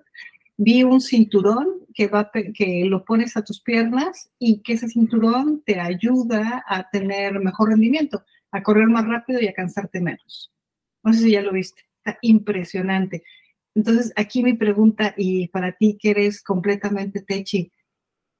vi 0.55 0.83
un 0.83 1.01
cinturón 1.01 1.67
que, 1.95 2.11
que 2.53 2.85
lo 2.85 3.05
pones 3.05 3.35
a 3.37 3.43
tus 3.43 3.59
piernas 3.59 4.29
y 4.37 4.61
que 4.61 4.73
ese 4.73 4.87
cinturón 4.87 5.63
te 5.65 5.79
ayuda 5.79 6.63
a 6.67 6.87
tener 6.91 7.39
mejor 7.39 7.69
rendimiento, 7.69 8.23
a 8.51 8.61
correr 8.61 8.87
más 8.87 9.07
rápido 9.07 9.41
y 9.41 9.47
a 9.47 9.53
cansarte 9.53 9.99
menos. 9.99 10.53
No 11.03 11.11
sé 11.11 11.21
si 11.21 11.31
ya 11.31 11.41
lo 11.41 11.53
viste, 11.53 11.81
está 11.97 12.19
impresionante. 12.21 13.23
Entonces, 13.73 14.13
aquí 14.15 14.43
mi 14.43 14.53
pregunta, 14.53 15.15
y 15.17 15.47
para 15.47 15.71
ti 15.71 15.97
que 15.99 16.11
eres 16.11 16.43
completamente 16.43 17.23
techi, 17.23 17.71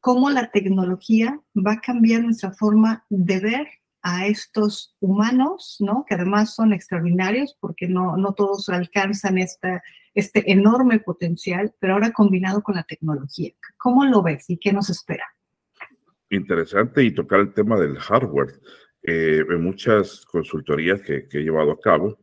¿cómo 0.07 0.29
la 0.29 0.49
tecnología 0.51 1.37
va 1.53 1.73
a 1.73 1.81
cambiar 1.81 2.23
nuestra 2.23 2.53
forma 2.53 3.03
de 3.09 3.41
ver 3.41 3.67
a 4.01 4.25
estos 4.27 4.95
humanos, 5.01 5.75
¿no? 5.81 6.05
que 6.07 6.15
además 6.15 6.55
son 6.55 6.71
extraordinarios 6.71 7.57
porque 7.59 7.89
no, 7.89 8.15
no 8.15 8.33
todos 8.33 8.69
alcanzan 8.69 9.37
esta, 9.37 9.83
este 10.13 10.49
enorme 10.49 11.01
potencial, 11.01 11.73
pero 11.81 11.95
ahora 11.95 12.13
combinado 12.13 12.63
con 12.63 12.75
la 12.75 12.83
tecnología? 12.83 13.51
¿Cómo 13.75 14.05
lo 14.05 14.23
ves 14.23 14.49
y 14.49 14.57
qué 14.57 14.71
nos 14.71 14.89
espera? 14.89 15.25
Interesante 16.29 17.03
y 17.03 17.13
tocar 17.13 17.41
el 17.41 17.53
tema 17.53 17.77
del 17.77 17.97
hardware. 17.97 18.61
Eh, 19.03 19.43
en 19.49 19.61
muchas 19.61 20.25
consultorías 20.25 21.01
que, 21.01 21.27
he 21.29 21.43
llevado 21.43 21.73
a 21.73 21.81
cabo, 21.81 22.17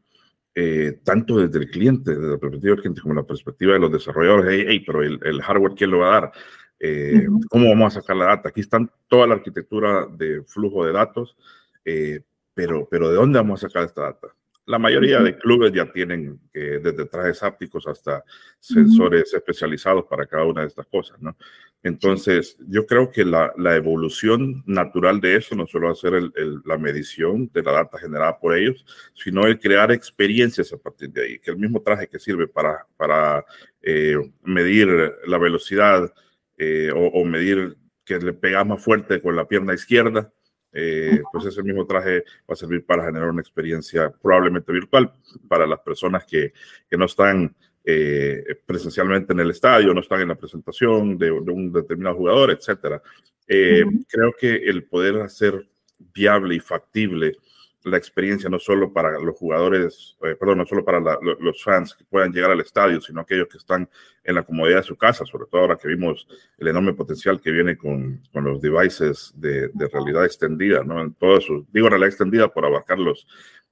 eh, 0.54 1.00
tanto 1.04 1.36
desde 1.36 1.58
el 1.58 1.70
cliente, 1.70 2.14
desde 2.14 2.30
la 2.30 2.38
perspectiva 2.38 2.76
del 2.76 2.80
cliente, 2.80 3.02
como 3.02 3.14
la 3.14 3.26
perspectiva 3.26 3.74
de 3.74 3.80
los 3.80 3.92
desarrolladores, 3.92 4.64
hey, 4.68 4.82
pero 4.86 5.02
el, 5.02 5.20
el, 5.22 5.42
hardware, 5.42 5.74
¿quién 5.76 5.90
lo 5.90 5.98
va 5.98 6.08
a 6.08 6.20
dar? 6.20 6.32
Eh, 6.78 7.26
¿Cómo 7.48 7.68
vamos 7.68 7.96
a 7.96 8.00
sacar 8.00 8.16
la 8.16 8.26
data? 8.26 8.48
Aquí 8.48 8.60
están 8.60 8.90
toda 9.08 9.26
la 9.26 9.34
arquitectura 9.34 10.06
de 10.10 10.42
flujo 10.44 10.84
de 10.84 10.92
datos, 10.92 11.36
eh, 11.84 12.20
pero, 12.52 12.88
pero 12.90 13.08
¿de 13.08 13.16
dónde 13.16 13.38
vamos 13.38 13.62
a 13.62 13.68
sacar 13.68 13.84
esta 13.84 14.02
data? 14.02 14.28
La 14.66 14.78
mayoría 14.78 15.20
de 15.20 15.36
clubes 15.36 15.72
ya 15.72 15.92
tienen 15.92 16.40
eh, 16.54 16.80
desde 16.82 17.04
trajes 17.04 17.42
ápticos 17.42 17.86
hasta 17.86 18.24
sensores 18.58 19.34
especializados 19.34 20.06
para 20.06 20.26
cada 20.26 20.44
una 20.44 20.62
de 20.62 20.68
estas 20.68 20.86
cosas, 20.86 21.20
¿no? 21.20 21.36
Entonces, 21.82 22.56
yo 22.66 22.86
creo 22.86 23.10
que 23.10 23.26
la, 23.26 23.52
la 23.58 23.76
evolución 23.76 24.62
natural 24.64 25.20
de 25.20 25.36
eso 25.36 25.54
no 25.54 25.66
solo 25.66 25.88
va 25.88 25.92
a 25.92 25.96
ser 25.96 26.14
el, 26.14 26.32
el, 26.34 26.62
la 26.64 26.78
medición 26.78 27.50
de 27.52 27.62
la 27.62 27.72
data 27.72 27.98
generada 27.98 28.38
por 28.38 28.56
ellos, 28.56 28.86
sino 29.12 29.46
el 29.46 29.60
crear 29.60 29.92
experiencias 29.92 30.72
a 30.72 30.78
partir 30.78 31.10
de 31.10 31.22
ahí, 31.22 31.38
que 31.38 31.50
el 31.50 31.58
mismo 31.58 31.82
traje 31.82 32.08
que 32.08 32.18
sirve 32.18 32.48
para, 32.48 32.86
para 32.96 33.44
eh, 33.82 34.16
medir 34.44 34.88
la 35.26 35.36
velocidad 35.36 36.10
eh, 36.56 36.90
o, 36.94 37.06
o 37.06 37.24
medir 37.24 37.76
que 38.04 38.18
le 38.18 38.32
pega 38.32 38.64
más 38.64 38.82
fuerte 38.82 39.20
con 39.20 39.34
la 39.34 39.46
pierna 39.46 39.74
izquierda, 39.74 40.32
eh, 40.72 41.22
pues 41.32 41.46
ese 41.46 41.62
mismo 41.62 41.86
traje 41.86 42.24
va 42.48 42.52
a 42.52 42.56
servir 42.56 42.84
para 42.84 43.04
generar 43.04 43.30
una 43.30 43.40
experiencia 43.40 44.10
probablemente 44.10 44.72
virtual 44.72 45.12
para 45.48 45.66
las 45.66 45.80
personas 45.80 46.24
que, 46.26 46.52
que 46.90 46.96
no 46.96 47.04
están 47.04 47.54
eh, 47.84 48.42
presencialmente 48.66 49.32
en 49.32 49.40
el 49.40 49.50
estadio, 49.50 49.94
no 49.94 50.00
están 50.00 50.20
en 50.20 50.28
la 50.28 50.34
presentación 50.34 51.16
de, 51.16 51.26
de 51.26 51.52
un 51.52 51.72
determinado 51.72 52.16
jugador, 52.16 52.50
etcétera. 52.50 53.00
Eh, 53.46 53.84
uh 53.84 53.90
-huh. 53.90 54.04
Creo 54.08 54.32
que 54.38 54.56
el 54.56 54.84
poder 54.84 55.16
hacer 55.22 55.66
viable 56.12 56.56
y 56.56 56.60
factible 56.60 57.36
la 57.84 57.98
experiencia 57.98 58.48
no 58.48 58.58
solo 58.58 58.92
para 58.92 59.18
los 59.18 59.36
jugadores, 59.36 60.16
eh, 60.22 60.34
perdón, 60.38 60.58
no 60.58 60.66
solo 60.66 60.84
para 60.84 61.00
los 61.20 61.62
fans 61.62 61.94
que 61.94 62.04
puedan 62.04 62.32
llegar 62.32 62.50
al 62.50 62.60
estadio, 62.60 63.00
sino 63.00 63.20
aquellos 63.20 63.48
que 63.48 63.58
están 63.58 63.88
en 64.24 64.34
la 64.34 64.42
comodidad 64.42 64.78
de 64.78 64.84
su 64.84 64.96
casa, 64.96 65.26
sobre 65.26 65.46
todo 65.50 65.60
ahora 65.60 65.76
que 65.76 65.88
vimos 65.88 66.26
el 66.56 66.68
enorme 66.68 66.94
potencial 66.94 67.40
que 67.40 67.50
viene 67.50 67.76
con, 67.76 68.22
con 68.32 68.44
los 68.44 68.60
devices 68.62 69.34
de, 69.36 69.68
de, 69.68 69.88
realidad 69.88 70.24
extendida, 70.24 70.82
¿no? 70.82 71.00
En 71.02 71.12
todo 71.12 71.40
su, 71.42 71.66
digo 71.72 71.90
realidad 71.90 72.08
extendida 72.08 72.48
por 72.48 72.64
abarcar 72.64 72.98
los, 72.98 73.26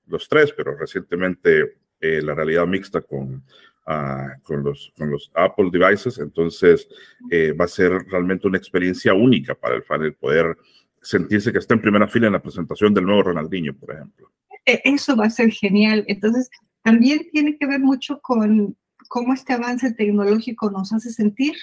los 0.07 0.29
tres, 0.29 0.53
pero 0.53 0.77
recientemente 0.77 1.77
eh, 2.01 2.21
la 2.21 2.35
realidad 2.35 2.67
mixta 2.67 3.01
con, 3.01 3.43
uh, 3.87 4.43
con, 4.43 4.63
los, 4.63 4.93
con 4.99 5.11
los 5.11 5.31
Apple 5.35 5.71
devices, 5.73 6.19
entonces 6.19 6.87
eh, 7.31 7.53
va 7.53 7.65
a 7.65 7.69
ser 7.69 7.93
realmente 8.11 8.47
una 8.47 8.59
experiencia 8.59 9.15
única 9.15 9.55
para 9.55 9.77
el 9.77 9.83
fan 9.85 10.03
el 10.03 10.15
poder 10.15 10.55
sentirse 11.03 11.53
que 11.53 11.59
está 11.59 11.75
en 11.75 11.83
primera 11.83 12.09
fila 12.09 12.29
en 12.29 12.33
la 12.33 12.43
presentación 12.43 12.95
del 12.95 13.05
nuevo 13.05 13.25
Ronaldinho, 13.25 13.75
por 13.75 13.95
ejemplo. 13.95 14.31
E, 14.65 14.81
eso 14.85 15.17
va 15.17 15.27
a 15.27 15.31
ser 15.31 15.51
genial. 15.51 16.05
Entonces, 16.07 16.49
también 16.83 17.29
tiene 17.33 17.57
que 17.59 17.67
ver 17.67 17.81
mucho 17.81 18.21
con 18.21 18.77
cómo 19.09 19.35
este 19.35 19.53
avance 19.53 19.93
tecnológico 19.93 20.71
nos 20.71 20.93
hace 20.93 21.11
sentir, 21.11 21.55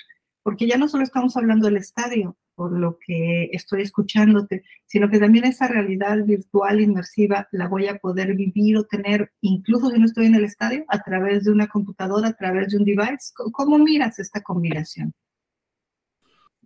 porque 0.43 0.67
ya 0.67 0.77
no 0.77 0.87
solo 0.87 1.03
estamos 1.03 1.35
hablando 1.37 1.67
del 1.67 1.77
estadio, 1.77 2.37
por 2.55 2.77
lo 2.77 2.97
que 2.99 3.49
estoy 3.53 3.83
escuchándote, 3.83 4.63
sino 4.85 5.09
que 5.09 5.19
también 5.19 5.45
esa 5.45 5.67
realidad 5.67 6.17
virtual 6.25 6.81
inmersiva 6.81 7.47
la 7.51 7.69
voy 7.69 7.87
a 7.87 7.97
poder 7.97 8.35
vivir 8.35 8.77
o 8.77 8.83
tener, 8.83 9.31
incluso 9.39 9.89
si 9.89 9.97
no 9.97 10.05
estoy 10.05 10.25
en 10.25 10.35
el 10.35 10.43
estadio, 10.43 10.83
a 10.89 11.01
través 11.01 11.45
de 11.45 11.51
una 11.51 11.67
computadora, 11.67 12.27
a 12.27 12.33
través 12.33 12.69
de 12.69 12.77
un 12.77 12.85
device. 12.85 13.31
¿Cómo 13.53 13.77
miras 13.77 14.19
esta 14.19 14.41
combinación? 14.41 15.13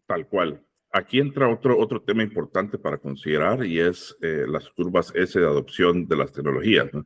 Tal 0.08 0.27
cual. 0.27 0.65
Aquí 0.95 1.19
entra 1.19 1.50
otro, 1.50 1.77
otro 1.79 2.03
tema 2.03 2.21
importante 2.21 2.77
para 2.77 3.00
considerar 3.00 3.65
y 3.65 3.79
es 3.79 4.15
eh, 4.21 4.45
las 4.47 4.69
curvas 4.69 5.12
S 5.15 5.39
de 5.39 5.45
adopción 5.45 6.07
de 6.07 6.15
las 6.15 6.31
tecnologías, 6.31 6.93
¿no? 6.93 7.03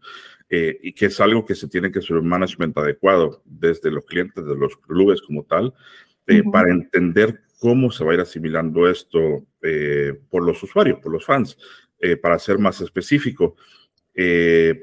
eh, 0.50 0.78
y 0.82 0.94
que 0.94 1.06
es 1.08 1.20
algo 1.20 1.46
que 1.46 1.56
se 1.56 1.68
tiene 1.68 1.92
que 1.92 2.00
hacer 2.00 2.18
un 2.18 2.28
management 2.28 2.78
adecuado 2.78 3.42
desde 3.46 3.92
los 3.92 4.06
clientes 4.06 4.46
de 4.46 4.56
los 4.56 4.76
clubes 4.78 5.22
como 5.22 5.44
tal, 5.44 5.74
eh, 6.28 6.42
uh 6.42 6.44
-huh. 6.44 6.52
para 6.52 6.72
entender 6.72 7.42
cómo 7.60 7.90
se 7.92 8.04
va 8.04 8.12
a 8.12 8.16
ir 8.16 8.22
asimilando 8.22 8.88
esto 8.90 9.46
eh, 9.62 10.14
por 10.30 10.44
los 10.44 10.62
usuarios, 10.62 11.00
por 11.00 11.12
los 11.12 11.26
fans. 11.26 11.58
Eh, 12.00 12.16
para 12.16 12.38
ser 12.38 12.60
más 12.60 12.80
específico, 12.82 13.56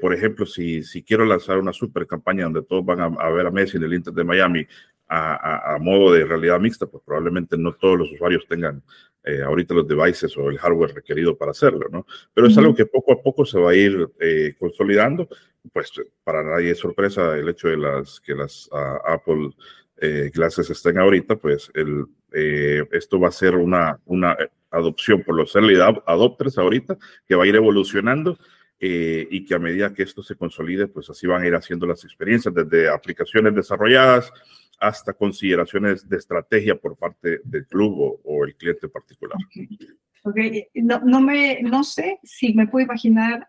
por 0.01 0.13
ejemplo, 0.13 0.45
si, 0.45 0.81
si 0.83 1.03
quiero 1.03 1.25
lanzar 1.25 1.57
una 1.57 1.73
super 1.73 2.05
campaña 2.07 2.45
donde 2.45 2.61
todos 2.63 2.85
van 2.85 2.99
a, 3.01 3.05
a 3.05 3.29
ver 3.31 3.45
a 3.45 3.51
Messi 3.51 3.77
en 3.77 3.83
el 3.83 3.93
Inter 3.93 4.13
de 4.13 4.23
Miami 4.23 4.65
a, 5.07 5.71
a, 5.71 5.75
a, 5.75 5.79
modo 5.79 6.13
de 6.13 6.25
realidad 6.25 6.59
mixta, 6.59 6.87
pues 6.87 7.03
probablemente 7.05 7.57
no 7.57 7.73
todos 7.73 7.97
los 7.99 8.11
usuarios 8.11 8.45
tengan 8.47 8.83
eh, 9.23 9.41
ahorita 9.41 9.73
los 9.73 9.87
devices 9.87 10.35
o 10.37 10.49
el 10.49 10.57
hardware 10.57 10.93
requerido 10.93 11.37
para 11.37 11.51
hacerlo, 11.51 11.87
¿no? 11.91 12.05
Pero 12.33 12.47
es 12.47 12.57
algo 12.57 12.75
que 12.75 12.85
poco 12.85 13.13
a 13.13 13.21
poco 13.21 13.45
se 13.45 13.59
va 13.59 13.71
a 13.71 13.75
ir 13.75 14.07
eh, 14.19 14.53
consolidando. 14.57 15.27
Pues 15.73 15.91
para 16.23 16.43
nadie 16.43 16.71
es 16.71 16.79
sorpresa 16.79 17.35
el 17.35 17.49
hecho 17.49 17.67
de 17.67 17.77
las 17.77 18.19
que 18.19 18.35
las 18.35 18.69
uh, 18.71 19.07
Apple 19.07 19.49
eh, 19.97 20.29
Glasses 20.33 20.69
estén 20.69 20.99
ahorita, 20.99 21.37
pues 21.37 21.71
el, 21.73 22.05
eh, 22.33 22.85
esto 22.91 23.19
va 23.19 23.29
a 23.29 23.31
ser 23.31 23.55
una, 23.55 23.99
una 24.05 24.37
adopción 24.69 25.23
por 25.23 25.35
los 25.35 25.55
early 25.55 25.75
adopters 26.05 26.57
ahorita, 26.57 26.97
que 27.25 27.35
va 27.35 27.45
a 27.45 27.47
ir 27.47 27.55
evolucionando 27.55 28.37
eh, 28.79 29.25
y 29.31 29.45
que 29.45 29.55
a 29.55 29.59
medida 29.59 29.93
que 29.93 30.03
esto 30.03 30.21
se 30.21 30.35
consolide, 30.35 30.87
pues 30.87 31.09
así 31.09 31.25
van 31.27 31.43
a 31.43 31.47
ir 31.47 31.55
haciendo 31.55 31.87
las 31.87 32.03
experiencias 32.03 32.53
desde 32.53 32.89
aplicaciones 32.89 33.55
desarrolladas 33.55 34.31
hasta 34.79 35.13
consideraciones 35.13 36.07
de 36.07 36.17
estrategia 36.17 36.75
por 36.75 36.97
parte 36.97 37.41
del 37.43 37.65
club 37.67 37.99
o, 37.99 38.21
o 38.23 38.45
el 38.45 38.55
cliente 38.55 38.87
particular. 38.87 39.37
Okay. 39.47 39.67
Okay. 40.27 40.67
No, 40.73 40.99
no, 41.01 41.21
me, 41.21 41.61
no 41.61 41.83
sé 41.83 42.19
si 42.23 42.51
me 42.55 42.67
puedo 42.67 42.85
imaginar 42.85 43.47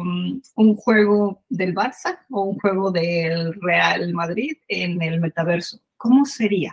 um, 0.00 0.40
un 0.56 0.74
juego 0.74 1.44
del 1.50 1.74
Barça 1.74 2.18
o 2.30 2.44
un 2.44 2.58
juego 2.58 2.90
del 2.90 3.52
Real 3.60 4.10
Madrid 4.14 4.56
en 4.68 5.02
el 5.02 5.20
metaverso. 5.20 5.78
¿Cómo 5.98 6.24
sería? 6.24 6.72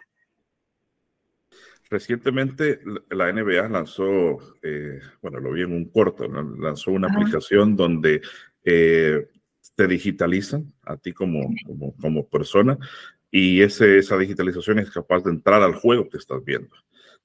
recientemente 1.90 2.82
la 3.10 3.32
NBA 3.32 3.70
lanzó, 3.70 4.40
eh, 4.62 5.00
bueno, 5.22 5.40
lo 5.40 5.54
vi 5.54 5.62
en 5.62 5.74
un 5.74 5.86
corto, 5.90 6.28
lanzó 6.28 6.92
una 6.92 7.08
aplicación 7.08 7.76
donde 7.76 8.22
eh, 8.64 9.28
te 9.76 9.88
digitalizan 9.88 10.74
a 10.84 10.98
ti 10.98 11.14
como, 11.14 11.50
como, 11.66 11.96
como 11.96 12.28
persona 12.28 12.78
y 13.32 13.62
ese, 13.62 13.98
esa 13.98 14.18
digitalización 14.18 14.80
es 14.80 14.92
capaz 14.92 15.24
de 15.24 15.32
entrar 15.32 15.62
al 15.62 15.76
juego 15.76 16.10
que 16.10 16.18
estás 16.18 16.44
viendo 16.44 16.76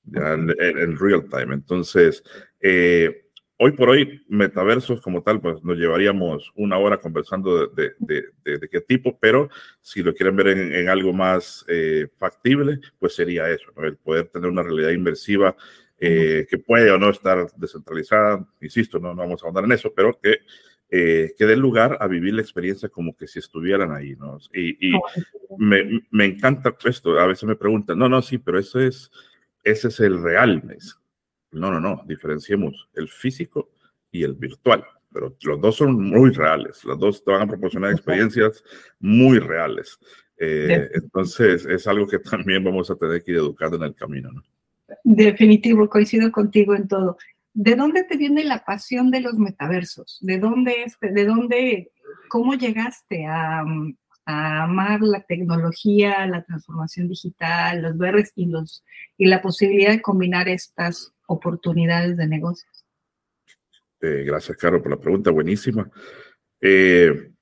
ya 0.05 0.35
en, 0.35 0.55
en, 0.59 0.99
real 0.99 1.29
time. 1.29 1.55
Entonces, 1.55 2.23
eh, 2.61 3.27
hoy 3.59 3.73
por 3.73 3.91
hoy, 3.91 4.25
metaversos 4.29 5.01
como 5.01 5.23
tal, 5.23 5.41
pues 5.41 5.63
nos 5.63 5.79
llevaríamos 5.79 6.51
una 6.57 6.79
hora 6.79 6.99
conversando 6.99 7.69
de, 7.69 7.93
de, 7.99 8.25
de, 8.45 8.59
de 8.59 8.69
qué 8.69 8.81
tipo, 8.81 9.19
pero 9.21 9.49
si 9.81 10.03
lo 10.03 10.15
quieren 10.15 10.37
ver 10.37 10.49
en, 10.49 10.75
en 10.75 10.89
algo 10.89 11.13
más 11.13 11.65
eh, 11.69 12.09
factible, 12.19 12.81
pues 12.99 13.15
sería 13.15 13.49
eso, 13.51 13.71
¿no? 13.77 13.85
el 13.85 13.97
poder 13.97 14.29
tener 14.29 14.51
una 14.51 14.63
realidad 14.63 14.91
inmersiva 14.91 15.57
eh, 15.99 16.47
que 16.51 16.59
puede 16.59 16.91
o 16.91 16.99
no 16.99 17.11
estar 17.11 17.47
descentralizada, 17.57 18.45
insisto, 18.61 18.99
no, 18.99 19.15
no 19.15 19.23
vamos 19.23 19.43
a 19.43 19.47
ahondar 19.47 19.65
en 19.65 19.73
eso, 19.73 19.93
pero 19.95 20.19
que, 20.21 20.39
eh, 20.95 21.35
que 21.37 21.47
dé 21.47 21.57
lugar 21.57 21.97
a 22.01 22.07
vivir 22.07 22.35
la 22.35 22.43
experiencia 22.43 22.89
como 22.89 23.17
que 23.17 23.27
si 23.27 23.39
estuvieran 23.39 23.93
ahí, 23.93 24.15
¿no? 24.15 24.39
Y, 24.53 24.91
y 24.91 25.01
me, 25.59 26.03
me 26.11 26.27
encanta 26.27 26.77
esto, 26.85 27.19
a 27.19 27.27
veces 27.27 27.45
me 27.45 27.57
preguntan, 27.57 27.99
no, 27.99 28.09
no, 28.09 28.23
sí, 28.23 28.39
pero 28.39 28.59
eso 28.59 28.79
es, 28.79 29.11
ese 29.65 29.89
es 29.89 30.01
el 30.01 30.23
real, 30.23 30.63
mes 30.63 31.03
no, 31.53 31.71
no, 31.71 31.81
no, 31.81 32.03
diferenciemos 32.07 32.89
el 32.95 33.09
físico 33.09 33.71
y 34.11 34.25
el 34.25 34.35
virtual, 34.35 34.85
pero 35.13 35.37
los 35.43 35.61
dos 35.61 35.77
son 35.77 36.03
muy 36.03 36.31
reales, 36.31 36.83
los 36.85 36.99
dos 36.99 37.23
te 37.23 37.31
van 37.31 37.43
a 37.43 37.47
proporcionar 37.47 37.93
experiencias 37.93 38.65
muy 38.99 39.39
reales. 39.39 39.99
Eh, 40.39 40.91
entonces, 40.95 41.67
es 41.67 41.87
algo 41.87 42.07
que 42.07 42.19
también 42.19 42.65
vamos 42.65 42.91
a 42.91 42.97
tener 42.97 43.23
que 43.23 43.33
ir 43.33 43.37
educando 43.37 43.77
en 43.77 43.85
el 43.85 43.95
camino. 43.95 44.33
¿no? 44.33 44.43
Definitivo, 45.05 45.89
coincido 45.89 46.33
contigo 46.33 46.75
en 46.75 46.89
todo. 46.89 47.19
¿De 47.55 47.77
dónde 47.77 48.05
te 48.05 48.17
viene 48.17 48.45
la 48.45 48.65
pasión 48.65 49.11
de 49.11 49.21
los 49.21 49.35
metaversos? 49.35 50.19
¿De 50.23 50.39
dónde, 50.39 50.87
de 51.01 51.25
dónde, 51.25 51.93
cómo 52.29 52.55
llegaste 52.55 53.27
a, 53.27 53.65
amar 54.25 55.01
la 55.01 55.23
tecnología, 55.25 56.27
la 56.29 56.45
transformación 56.45 57.09
digital, 57.09 57.83
los 57.83 57.99
verdes 57.99 58.33
y, 58.37 58.47
los, 58.47 58.85
y 59.19 59.27
la 59.27 59.43
posibilidad 59.43 59.91
de 59.91 60.01
combinar 60.01 60.49
estas 60.49 61.13
oportunidades 61.27 62.17
de 62.17 62.29
negocios? 62.29 62.87
Eh, 64.01 64.23
gracias, 64.25 64.57
Caro, 64.57 64.81
por 64.81 64.93
la 64.93 65.01
pregunta, 65.01 65.33
buenísima. 65.33 65.91
Eh, 66.61 67.33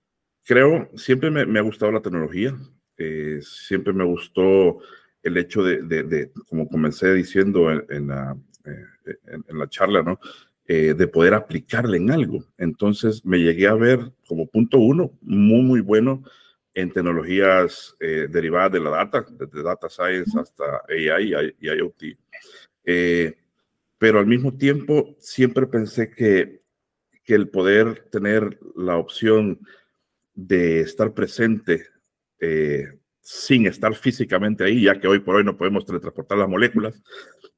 creo, 0.45 0.90
siempre 0.97 1.31
me, 1.31 1.59
ha 1.59 1.62
gustado 1.62 1.93
la 1.93 2.00
tecnología, 2.00 2.57
eh, 2.97 3.40
siempre 3.43 3.93
me 3.93 4.05
gustó 4.05 4.81
el 5.23 5.37
hecho 5.37 5.62
de, 5.62 6.33
como 6.49 6.67
comencé 6.67 7.12
diciendo 7.12 7.71
en, 7.71 7.85
en, 7.90 8.09
la, 8.09 8.37
en, 8.64 9.45
en 9.49 9.59
la, 9.59 9.69
charla, 9.69 10.02
¿no? 10.02 10.19
de 10.67 11.09
poder 11.09 11.35
aplicarle 11.35 11.97
en 11.97 12.12
algo. 12.12 12.45
Entonces 12.57 13.25
me 13.25 13.38
llegué 13.38 13.67
a 13.67 13.75
ver 13.75 14.12
como 14.29 14.47
punto 14.47 14.79
uno, 14.79 15.11
muy, 15.21 15.62
muy 15.62 15.81
bueno 15.81 16.23
en 16.75 16.93
tecnologías 16.93 17.97
eh, 18.00 18.29
derivadas 18.31 18.73
de 18.73 18.81
la 18.81 18.90
data, 18.90 19.26
desde 19.31 19.62
data 19.62 19.88
science 19.88 20.38
hasta 20.38 20.83
AI 20.88 21.55
y 21.59 21.67
IoT. 21.69 22.02
Eh, 22.85 23.37
pero 23.99 24.19
al 24.19 24.26
mismo 24.26 24.57
tiempo, 24.57 25.17
siempre 25.19 25.67
pensé 25.67 26.11
que, 26.11 26.62
que, 27.25 27.35
el 27.35 27.49
poder 27.49 28.09
tener 28.11 28.59
la 28.76 28.97
opción 28.97 29.61
de 30.35 30.81
estar 30.81 31.12
presente 31.12 31.87
eh, 32.38 32.99
sin 33.21 33.67
estar 33.67 33.95
físicamente 33.95 34.65
ahí, 34.65 34.85
ya 34.85 34.99
que 34.99 35.07
hoy 35.07 35.21
por 35.21 35.37
hoy 35.37 35.45
no 35.45 35.57
podemos 35.57 35.85
teletransportar 35.85 36.39
las 36.39 36.49
moléculas, 36.49 37.03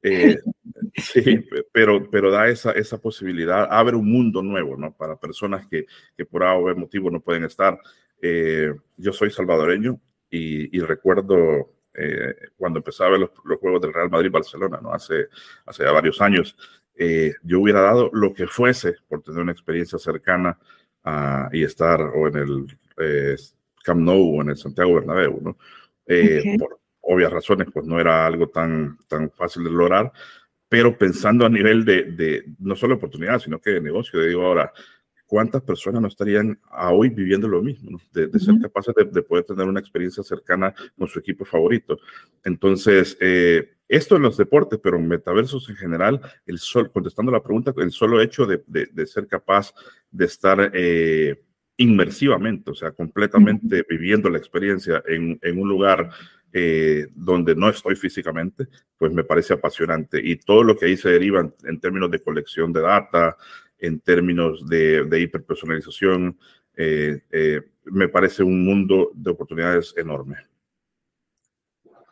eh, 0.01 0.39
sí, 0.95 1.45
pero, 1.71 2.09
pero 2.09 2.29
da 2.29 2.49
esa, 2.49 2.71
esa 2.71 2.97
posibilidad, 2.99 3.67
abre 3.71 3.95
un 3.95 4.11
mundo 4.11 4.43
nuevo, 4.43 4.75
¿no? 4.77 4.93
Para 4.95 5.15
personas 5.15 5.65
que, 5.67 5.85
que 6.15 6.25
por 6.25 6.43
algún 6.43 6.79
motivo 6.79 7.09
no 7.09 7.21
pueden 7.21 7.45
estar. 7.45 7.79
Eh, 8.21 8.73
yo 8.97 9.13
soy 9.13 9.31
salvadoreño 9.31 9.99
y, 10.29 10.77
y 10.77 10.81
recuerdo 10.81 11.73
eh, 11.93 12.35
cuando 12.57 12.79
empezaba 12.79 13.17
los, 13.17 13.31
los, 13.45 13.59
juegos 13.59 13.81
del 13.81 13.93
Real 13.93 14.09
Madrid-Barcelona, 14.09 14.79
¿no? 14.81 14.93
Hace, 14.93 15.27
hace 15.65 15.83
varios 15.85 16.21
años, 16.21 16.57
yo 17.43 17.59
hubiera 17.59 17.81
dado 17.81 18.11
lo 18.13 18.33
que 18.33 18.45
fuese 18.45 18.97
por 19.07 19.23
tener 19.23 19.41
una 19.41 19.51
experiencia 19.51 19.97
cercana 19.97 20.59
uh, 21.03 21.49
y 21.51 21.63
estar 21.63 21.99
o 21.99 22.27
en 22.27 22.35
el 22.35 22.67
Camp 23.83 24.01
Nou 24.01 24.37
o 24.37 24.41
en 24.41 24.49
el 24.49 24.57
Santiago 24.57 24.95
Bernabéu, 24.95 25.39
¿no? 25.41 25.57
Okay. 26.05 26.57
Por 26.57 26.79
obvias 27.03 27.31
razones, 27.31 27.67
pues 27.71 27.85
no 27.85 27.99
era 27.99 28.25
algo 28.25 28.47
tan, 28.47 28.97
tan 29.07 29.29
fácil 29.31 29.63
de 29.65 29.69
lograr, 29.69 30.11
pero 30.69 30.97
pensando 30.97 31.45
a 31.45 31.49
nivel 31.49 31.85
de, 31.85 32.03
de 32.03 32.45
no 32.59 32.75
solo 32.75 32.95
oportunidad, 32.95 33.39
sino 33.39 33.59
que 33.59 33.71
de 33.71 33.81
negocio, 33.81 34.21
digo 34.21 34.45
ahora, 34.45 34.71
¿cuántas 35.25 35.61
personas 35.61 36.01
no 36.01 36.07
estarían 36.07 36.59
hoy 36.91 37.09
viviendo 37.09 37.47
lo 37.47 37.61
mismo? 37.61 37.91
¿no? 37.91 37.97
De, 38.11 38.27
de, 38.27 38.39
ser 38.39 38.55
capaces 38.61 38.95
de, 38.95 39.05
de, 39.05 39.21
poder 39.21 39.43
tener 39.43 39.67
una 39.67 39.79
experiencia 39.79 40.23
cercana 40.23 40.73
con 40.97 41.07
su 41.07 41.19
equipo 41.19 41.43
favorito. 41.43 41.99
Entonces, 42.43 43.17
eh, 43.19 43.73
esto 43.87 44.15
en 44.15 44.21
los 44.23 44.37
deportes, 44.37 44.79
pero 44.81 44.97
en 44.97 45.07
metaversos 45.07 45.69
en 45.69 45.75
general, 45.75 46.21
el 46.45 46.57
sol, 46.57 46.91
contestando 46.91 47.31
la 47.31 47.43
pregunta, 47.43 47.73
el 47.77 47.91
solo 47.91 48.21
hecho 48.21 48.45
de, 48.45 48.63
ser 49.05 49.27
capaz 49.27 49.73
de 50.09 50.25
estar 50.25 50.71
eh, 50.73 51.43
inmersivamente, 51.77 52.71
o 52.71 52.75
sea, 52.75 52.91
completamente 52.91 53.77
uh 53.77 53.79
-huh. 53.79 53.87
viviendo 53.89 54.29
la 54.29 54.37
experiencia 54.37 55.03
en, 55.07 55.39
en 55.41 55.59
un 55.59 55.69
lugar 55.69 56.09
eh, 56.53 57.07
donde 57.15 57.55
no 57.55 57.69
estoy 57.69 57.95
físicamente, 57.95 58.67
pues 58.97 59.11
me 59.11 59.23
parece 59.23 59.53
apasionante. 59.55 60.21
Y 60.23 60.35
todo 60.35 60.63
lo 60.63 60.77
que 60.77 60.85
ahí 60.85 60.97
se 60.97 61.09
deriva 61.09 61.41
en, 61.41 61.53
en 61.63 61.79
términos 61.79 62.11
de 62.11 62.19
colección 62.19 62.71
de 62.71 62.81
data, 62.81 63.35
en 63.79 63.99
términos 63.99 64.65
de, 64.67 65.03
de 65.05 65.19
hiperpersonalización, 65.21 66.37
eh, 66.75 67.21
eh, 67.31 67.61
me 67.85 68.07
parece 68.07 68.43
un 68.43 68.63
mundo 68.63 69.11
de 69.13 69.31
oportunidades 69.31 69.93
enorme. 69.97 70.37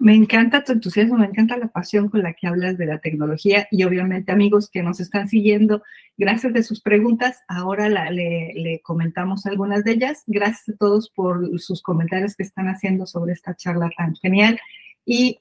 Me 0.02 0.16
encanta 0.16 0.64
tu 0.64 0.72
entusiasmo, 0.72 1.16
me 1.16 1.28
encanta 1.28 1.58
la 1.58 1.68
pasión 1.68 2.10
con 2.10 2.24
la 2.24 2.34
que 2.34 2.48
hablas 2.48 2.76
de 2.76 2.88
la 2.88 2.98
tecnología 2.98 3.68
y 3.70 3.84
obviamente 3.84 4.32
amigos 4.32 4.68
que 4.72 4.82
nos 4.82 5.00
están 5.00 5.28
siguiendo, 5.28 5.84
gracias 6.18 6.54
de 6.54 6.64
sus 6.64 6.82
preguntas. 6.82 7.44
Ahora 7.48 7.88
la, 7.88 8.10
le, 8.10 8.52
le, 8.56 8.82
comentamos 8.82 9.46
algunas 9.46 9.84
de 9.84 9.92
ellas. 9.92 10.24
Gracias 10.26 10.70
a 10.70 10.78
todos 10.80 11.12
por 11.12 11.60
sus 11.60 11.84
comentarios 11.84 12.36
que 12.36 12.42
están 12.42 12.68
haciendo 12.68 13.06
sobre 13.06 13.34
esta 13.34 13.56
charla 13.56 13.92
tan 13.96 14.16
genial. 14.16 14.60
Y 15.06 15.40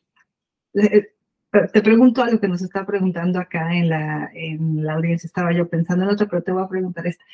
eh, 0.74 1.08
te 1.72 1.80
pregunto 1.80 2.22
algo 2.22 2.38
que 2.38 2.48
nos 2.48 2.60
está 2.60 2.84
preguntando 2.84 3.40
acá 3.40 3.74
en 3.74 3.88
la, 3.88 4.30
en 4.34 4.84
la 4.84 4.92
audiencia, 4.92 5.26
estaba 5.26 5.54
yo 5.54 5.70
pensando 5.70 6.04
en 6.04 6.10
otro, 6.10 6.28
pero 6.28 6.42
te 6.42 6.52
voy 6.52 6.62
a 6.62 6.68
preguntar 6.68 7.06
esto. 7.06 7.24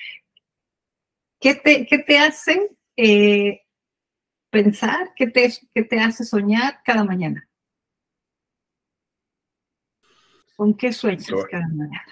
¿Qué 1.41 1.57
te, 1.57 1.87
qué 1.87 1.99
te 1.99 2.19
hace 2.21 2.71
eh, 2.97 3.62
pensar? 4.62 5.12
¿Qué 5.14 5.27
te, 5.27 5.53
¿Qué 5.75 5.83
te 5.83 6.01
hace 6.01 6.25
soñar 6.25 6.81
cada 6.85 7.05
mañana? 7.05 7.49
¿Con 10.57 10.75
qué 10.75 10.92
sueñas 10.92 11.31
va, 11.33 11.47
cada 11.47 11.69
mañana? 11.69 12.05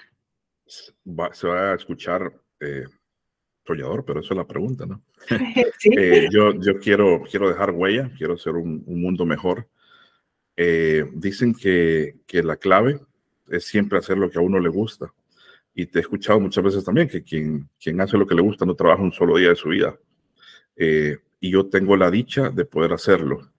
Va, 1.07 1.33
se 1.33 1.47
va 1.47 1.71
a 1.71 1.75
escuchar 1.75 2.31
eh, 2.59 2.85
soñador, 3.65 4.05
pero 4.05 4.19
eso 4.19 4.33
es 4.33 4.37
la 4.37 4.47
pregunta, 4.47 4.85
¿no? 4.85 5.01
¿Sí? 5.79 5.89
eh, 5.97 6.27
yo 6.31 6.53
yo 6.59 6.79
quiero, 6.79 7.23
quiero 7.29 7.49
dejar 7.49 7.71
huella, 7.71 8.11
quiero 8.17 8.35
hacer 8.35 8.53
un, 8.53 8.83
un 8.85 9.01
mundo 9.01 9.25
mejor 9.25 9.67
eh, 10.57 11.03
dicen 11.13 11.53
que, 11.53 12.15
que, 12.25 12.41
la 12.41 12.55
clave 12.55 13.01
es 13.49 13.65
siempre 13.65 13.99
hacer 13.99 14.17
lo 14.17 14.29
que 14.29 14.37
a 14.37 14.41
uno 14.41 14.59
le 14.59 14.69
gusta. 14.69 15.11
Y 15.73 15.87
te 15.87 15.99
he 15.99 16.01
escuchado 16.01 16.39
muchas 16.39 16.63
veces 16.63 16.85
también 16.85 17.09
que 17.09 17.23
quien, 17.23 17.67
quien 17.77 17.99
hace 17.99 18.17
lo 18.17 18.25
que 18.25 18.35
le 18.35 18.41
gusta 18.41 18.65
no 18.65 18.75
trabaja 18.75 19.01
un 19.01 19.11
solo 19.11 19.35
día 19.35 19.49
de 19.49 19.55
su 19.55 19.69
vida. 19.69 19.99
Eh, 20.77 21.17
y 21.45 21.51
yo 21.51 21.67
tengo 21.67 21.95
la 21.95 22.09
dicha 22.09 22.49
de 22.49 22.65
poder 22.65 22.91
hacerlo. 22.93 23.51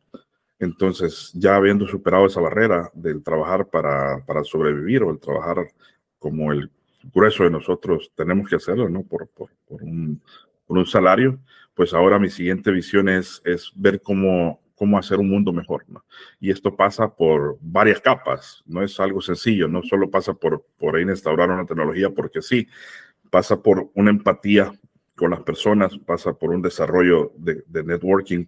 Entonces, 0.58 1.30
ya 1.34 1.54
habiendo 1.54 1.86
superado 1.86 2.26
esa 2.26 2.40
barrera 2.40 2.90
del 2.94 3.22
trabajar 3.22 3.68
para, 3.68 4.24
para 4.26 4.42
sobrevivir 4.42 5.04
o 5.04 5.12
el 5.12 5.20
trabajar 5.20 5.68
como 6.18 6.50
el 6.50 6.68
grueso 7.14 7.44
de 7.44 7.50
nosotros 7.50 8.10
tenemos 8.16 8.48
que 8.48 8.56
hacerlo, 8.56 8.88
¿no? 8.88 9.04
Por, 9.04 9.28
por, 9.28 9.50
un, 9.68 10.20
por 10.66 10.78
un 10.78 10.86
salario, 10.86 11.38
pues 11.74 11.94
ahora 11.94 12.18
mi 12.18 12.28
siguiente 12.28 12.72
visión 12.72 13.08
es, 13.08 13.40
es 13.44 13.70
ver 13.76 14.00
cómo 14.02 14.60
cómo 14.74 14.98
hacer 14.98 15.18
un 15.18 15.30
mundo 15.30 15.54
mejor. 15.54 15.86
Y 16.38 16.50
esto 16.50 16.76
pasa 16.76 17.08
por 17.08 17.56
varias 17.62 17.98
capas, 17.98 18.62
no 18.66 18.82
es 18.82 19.00
algo 19.00 19.22
sencillo, 19.22 19.68
no 19.68 19.82
solo 19.82 20.10
pasa 20.10 20.34
por, 20.34 20.66
por 20.76 21.00
instaurar 21.00 21.50
una 21.50 21.64
tecnología 21.64 22.10
porque 22.10 22.42
sí, 22.42 22.68
pasa 23.30 23.62
por 23.62 23.90
una 23.94 24.10
empatía 24.10 24.70
con 25.16 25.30
las 25.30 25.40
personas, 25.40 25.96
pasa 25.98 26.34
por 26.34 26.50
un 26.50 26.62
desarrollo 26.62 27.32
de, 27.36 27.64
de 27.66 27.84
networking, 27.84 28.46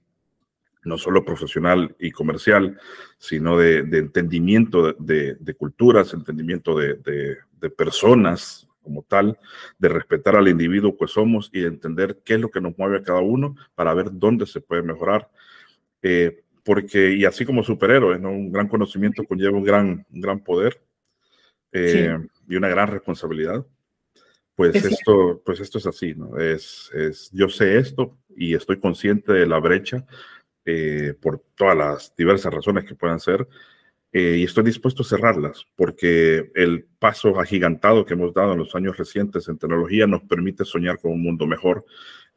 no 0.85 0.99
solo 0.99 1.25
profesional 1.25 1.95
y 1.99 2.11
comercial, 2.11 2.79
sino 3.19 3.59
de, 3.59 3.83
de 3.83 3.99
entendimiento 3.99 4.93
de, 4.93 5.35
de, 5.35 5.55
culturas, 5.55 6.15
entendimiento 6.15 6.77
de, 6.79 7.39
personas 7.77 8.69
como 8.83 9.03
tal, 9.03 9.39
de 9.79 9.89
respetar 9.89 10.37
al 10.37 10.49
individuo 10.49 10.97
que 10.97 11.09
somos 11.09 11.51
y 11.53 11.61
de 11.61 11.69
entender 11.69 12.21
qué 12.25 12.35
es 12.35 12.41
lo 12.41 12.51
que 12.51 12.61
nos 12.61 12.77
mueve 12.79 12.99
a 12.99 13.03
cada 13.03 13.21
uno 13.21 13.57
para 13.75 13.93
ver 13.93 14.09
dónde 14.13 14.47
se 14.47 14.61
puede 14.61 14.83
mejorar 14.83 15.29
eh, 16.03 16.43
porque, 16.65 17.13
y 17.13 17.25
así 17.25 17.45
como 17.45 17.63
superhéroes, 17.63 18.21
¿no? 18.21 18.31
un 18.31 18.53
gran 18.53 18.69
conocimiento 18.69 19.25
conlleva 19.25 19.57
un 19.57 19.65
gran, 19.65 20.07
un 20.11 20.21
gran 20.21 20.41
poder 20.41 20.81
eh, 21.73 22.19
y 22.47 22.57
una 22.57 22.69
gran 22.69 22.89
responsabilidad. 22.89 23.65
Pues 24.59 24.75
esto, 24.85 25.41
pues 25.47 25.61
esto 25.61 25.79
es 25.79 25.87
así, 25.87 26.17
¿no? 26.17 26.37
Es, 26.37 26.91
es, 26.93 27.31
yo 27.31 27.49
sé 27.49 27.79
esto 27.79 28.19
y 28.37 28.57
estoy 28.57 28.81
consciente 28.81 29.33
de 29.33 29.47
la 29.47 29.61
brecha 29.61 30.05
eh, 30.65 31.15
por 31.23 31.45
todas 31.55 31.77
las 31.77 32.17
diversas 32.17 32.53
razones 32.53 32.85
que 32.85 32.97
puedan 32.97 33.21
ser 33.21 33.47
eh, 34.11 34.39
y 34.39 34.43
estoy 34.43 34.65
dispuesto 34.65 35.03
a 35.03 35.07
cerrarlas 35.07 35.65
porque 35.77 36.51
el 36.57 36.89
paso 36.99 37.39
agigantado 37.39 38.05
que 38.05 38.15
hemos 38.15 38.35
dado 38.35 38.55
en 38.55 38.59
los 38.59 38.75
años 38.75 38.97
recientes 38.97 39.47
en 39.47 39.59
tecnología 39.59 40.09
nos 40.09 40.23
permite 40.23 40.65
soñar 40.65 40.99
con 40.99 41.13
un 41.13 41.23
mundo 41.23 41.47
mejor 41.47 41.87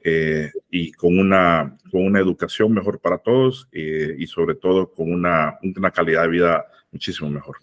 eh, 0.03 0.51
y 0.69 0.91
con 0.91 1.17
una, 1.17 1.75
con 1.89 2.05
una 2.05 2.19
educación 2.19 2.71
mejor 2.71 2.99
para 2.99 3.17
todos 3.17 3.67
y 3.71 4.27
sobre 4.27 4.53
todo 4.53 4.91
con 4.91 5.11
una, 5.11 5.57
una 5.63 5.89
calidad 5.89 6.21
de 6.21 6.29
vida 6.29 6.67
muchísimo 6.91 7.31
mejor. 7.31 7.57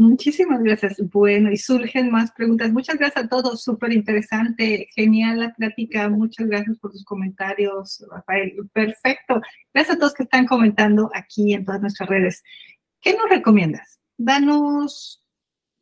Muchísimas 0.00 0.62
gracias. 0.62 0.96
Bueno, 1.10 1.52
y 1.52 1.58
surgen 1.58 2.10
más 2.10 2.32
preguntas. 2.32 2.72
Muchas 2.72 2.96
gracias 2.96 3.26
a 3.26 3.28
todos, 3.28 3.62
súper 3.62 3.92
interesante, 3.92 4.88
genial 4.94 5.40
la 5.40 5.52
plática. 5.52 6.08
Muchas 6.08 6.46
gracias 6.46 6.78
por 6.78 6.90
tus 6.90 7.04
comentarios, 7.04 8.02
Rafael. 8.10 8.54
Perfecto. 8.72 9.42
Gracias 9.74 9.96
a 9.96 9.98
todos 9.98 10.14
que 10.14 10.22
están 10.22 10.46
comentando 10.46 11.10
aquí 11.12 11.52
en 11.52 11.66
todas 11.66 11.82
nuestras 11.82 12.08
redes. 12.08 12.42
¿Qué 13.02 13.12
nos 13.12 13.28
recomiendas? 13.28 14.00
Danos 14.16 15.22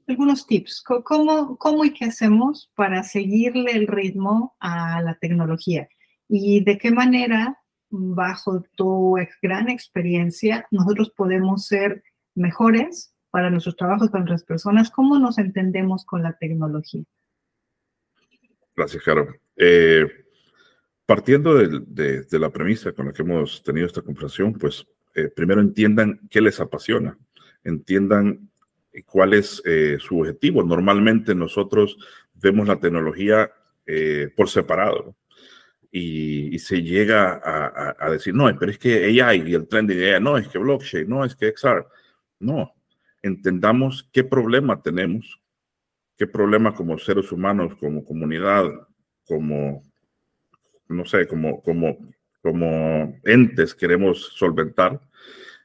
algunos 0.09 0.49
tips. 0.49 0.83
¿Cómo, 1.05 1.57
cómo 1.57 1.85
y 1.85 1.93
qué 1.93 2.07
hacemos 2.07 2.73
para 2.75 3.05
seguirle 3.05 3.71
el 3.71 3.87
ritmo 3.87 4.57
a 4.59 5.01
la 5.01 5.15
tecnología? 5.15 5.89
¿Y 6.27 6.65
de 6.65 6.77
qué 6.77 6.91
manera, 6.91 7.61
bajo 7.89 8.65
tu 8.75 9.17
gran 9.41 9.69
experiencia, 9.69 10.67
nosotros 10.73 11.13
podemos 11.17 11.67
ser 11.67 12.03
mejores 12.35 13.15
para 13.31 13.51
nuestros 13.51 13.77
trabajos, 13.77 14.11
para 14.11 14.25
nuestras 14.25 14.45
personas, 14.45 14.91
¿cómo 14.91 15.19
nos 15.19 15.39
entendemos 15.39 16.05
con 16.05 16.23
la 16.23 16.37
tecnología? 16.39 17.05
Gracias, 18.75 19.03
Caro. 19.03 19.35
Eh, 19.57 20.07
partiendo 21.05 21.55
de, 21.55 22.27
la 22.31 22.51
premisa 22.51 22.93
con 22.93 23.07
la 23.07 23.13
que 23.13 23.23
hemos 23.23 23.63
tenido 23.63 23.87
esta 23.87 24.03
conversación, 24.03 24.55
pues 24.55 24.87
eh, 25.15 25.29
primero 25.29 25.61
entiendan 25.61 26.21
qué 26.31 26.41
les 26.41 26.61
apasiona, 26.61 27.19
entiendan 27.65 28.51
cuál 29.05 29.35
es 29.35 29.63
eh, 29.65 29.99
su 30.01 30.21
objetivo. 30.21 30.63
Normalmente 30.63 31.35
nosotros 31.35 31.99
vemos 32.35 32.69
la 32.69 32.79
tecnología 32.79 33.51
por 34.37 34.51
separado. 34.51 35.17
Y, 35.91 36.59
se 36.59 36.83
llega 36.83 37.41
a, 37.99 38.11
decir, 38.11 38.35
no, 38.35 38.55
pero 38.59 38.71
es 38.71 38.79
que 38.79 39.07
AI 39.07 39.43
y 39.47 39.55
el 39.55 39.67
trend 39.67 39.91
de 39.91 40.15
AI, 40.15 40.21
no, 40.21 40.37
es 40.37 40.47
que 40.47 40.59
blockchain, 40.59 41.09
no, 41.09 41.25
es 41.25 41.35
que 41.35 41.51
XR. 41.57 41.87
No, 42.41 42.75
entendamos 43.23 44.09
qué 44.13 44.25
problema 44.25 44.83
tenemos, 44.83 45.41
qué 46.17 46.27
problema 46.27 46.75
como 46.75 46.99
seres 46.99 47.31
humanos, 47.33 47.77
como 47.77 48.05
comunidad, 48.05 48.67
como, 49.25 49.83
no 50.89 51.05
sé, 51.05 51.27
como, 51.27 51.63
como, 51.63 51.99
como 52.43 53.19
entes 53.25 53.75
queremos 53.75 54.33
solventar. 54.37 55.01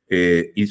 Eh, 0.10 0.52
y 0.56 0.68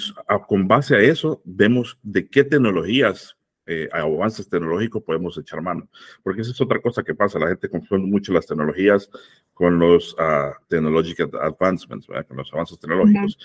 con 0.47 0.69
base 0.69 0.95
a 0.95 1.01
eso, 1.01 1.43
vemos 1.45 1.99
de 2.03 2.29
qué 2.29 2.45
tecnologías 2.45 3.37
eh, 3.67 3.89
avances 3.93 4.49
tecnológicos 4.49 5.03
podemos 5.03 5.39
echar 5.39 5.63
mano. 5.63 5.89
Porque 6.23 6.43
esa 6.43 6.51
es 6.51 6.61
otra 6.61 6.81
cosa 6.81 7.03
que 7.03 7.15
pasa, 7.15 7.39
la 7.39 7.49
gente 7.49 7.69
confunde 7.69 8.09
mucho 8.09 8.33
las 8.33 8.47
tecnologías 8.47 9.09
con 9.55 9.79
los 9.79 10.15
uh, 10.15 10.53
technological 10.69 11.31
advancements, 11.41 12.07
con 12.27 12.37
los 12.37 12.53
avances 12.53 12.81
tecnológicos. 12.81 13.39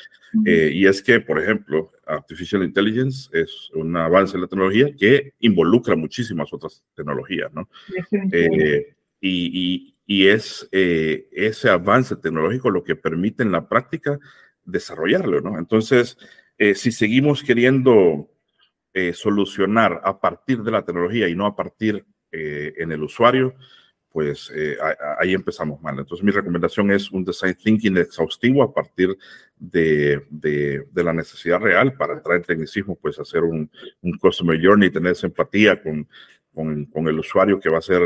Eh, 0.45 0.71
y 0.73 0.85
es 0.87 1.01
que, 1.01 1.19
por 1.19 1.39
ejemplo, 1.39 1.91
Artificial 2.05 2.63
Intelligence 2.63 3.29
es 3.33 3.69
un 3.73 3.95
avance 3.95 4.35
en 4.35 4.41
la 4.41 4.47
tecnología 4.47 4.87
que 4.97 5.33
involucra 5.39 5.95
muchísimas 5.95 6.51
otras 6.53 6.83
tecnologías, 6.95 7.51
¿no? 7.53 7.69
Eh, 8.31 8.95
y, 9.21 9.95
y, 10.05 10.27
es 10.27 10.67
eh, 10.71 11.27
ese 11.31 11.69
avance 11.69 12.15
tecnológico 12.15 12.69
lo 12.69 12.83
que 12.83 12.95
permite 12.95 13.43
en 13.43 13.51
la 13.51 13.67
práctica 13.67 14.17
desarrollarlo, 14.63 15.41
¿no? 15.41 15.59
Entonces, 15.59 16.17
si 16.73 16.91
seguimos 16.91 17.43
queriendo 17.43 18.31
eh, 18.99 19.13
solucionar 19.13 20.01
a 20.03 20.19
partir 20.19 20.63
de 20.63 20.71
la 20.71 20.83
tecnología 20.83 21.29
y 21.29 21.35
no 21.35 21.45
a 21.45 21.55
partir 21.55 22.03
eh, 22.31 22.73
en 22.77 22.91
el 22.91 23.03
usuario, 23.03 23.53
pues 24.09 24.51
eh, 24.55 24.75
ahí 25.19 25.35
empezamos 25.35 25.79
mal. 25.83 25.99
Entonces 25.99 26.25
mi 26.25 26.31
recomendación 26.31 26.89
es 26.89 27.11
un 27.11 27.23
design 27.23 27.53
thinking 27.63 27.95
exhaustivo 27.95 28.63
a 28.63 28.73
partir 28.73 29.15
de, 29.55 30.25
de, 30.31 31.03
la 31.03 31.13
necesidad 31.13 31.59
real 31.59 31.93
para 31.93 32.23
traer 32.23 32.41
tecnicismo, 32.41 32.95
pues 32.95 33.19
hacer 33.19 33.43
un, 33.43 33.69
un 34.01 34.17
customer 34.17 34.59
journey, 34.59 34.89
tener 34.89 35.11
esa 35.11 35.27
empatía 35.27 35.79
con, 35.79 36.07
con, 36.51 36.85
con, 36.85 37.07
el 37.07 37.19
usuario 37.19 37.59
que 37.59 37.69
va 37.69 37.77
a 37.77 37.83
ser 37.83 38.01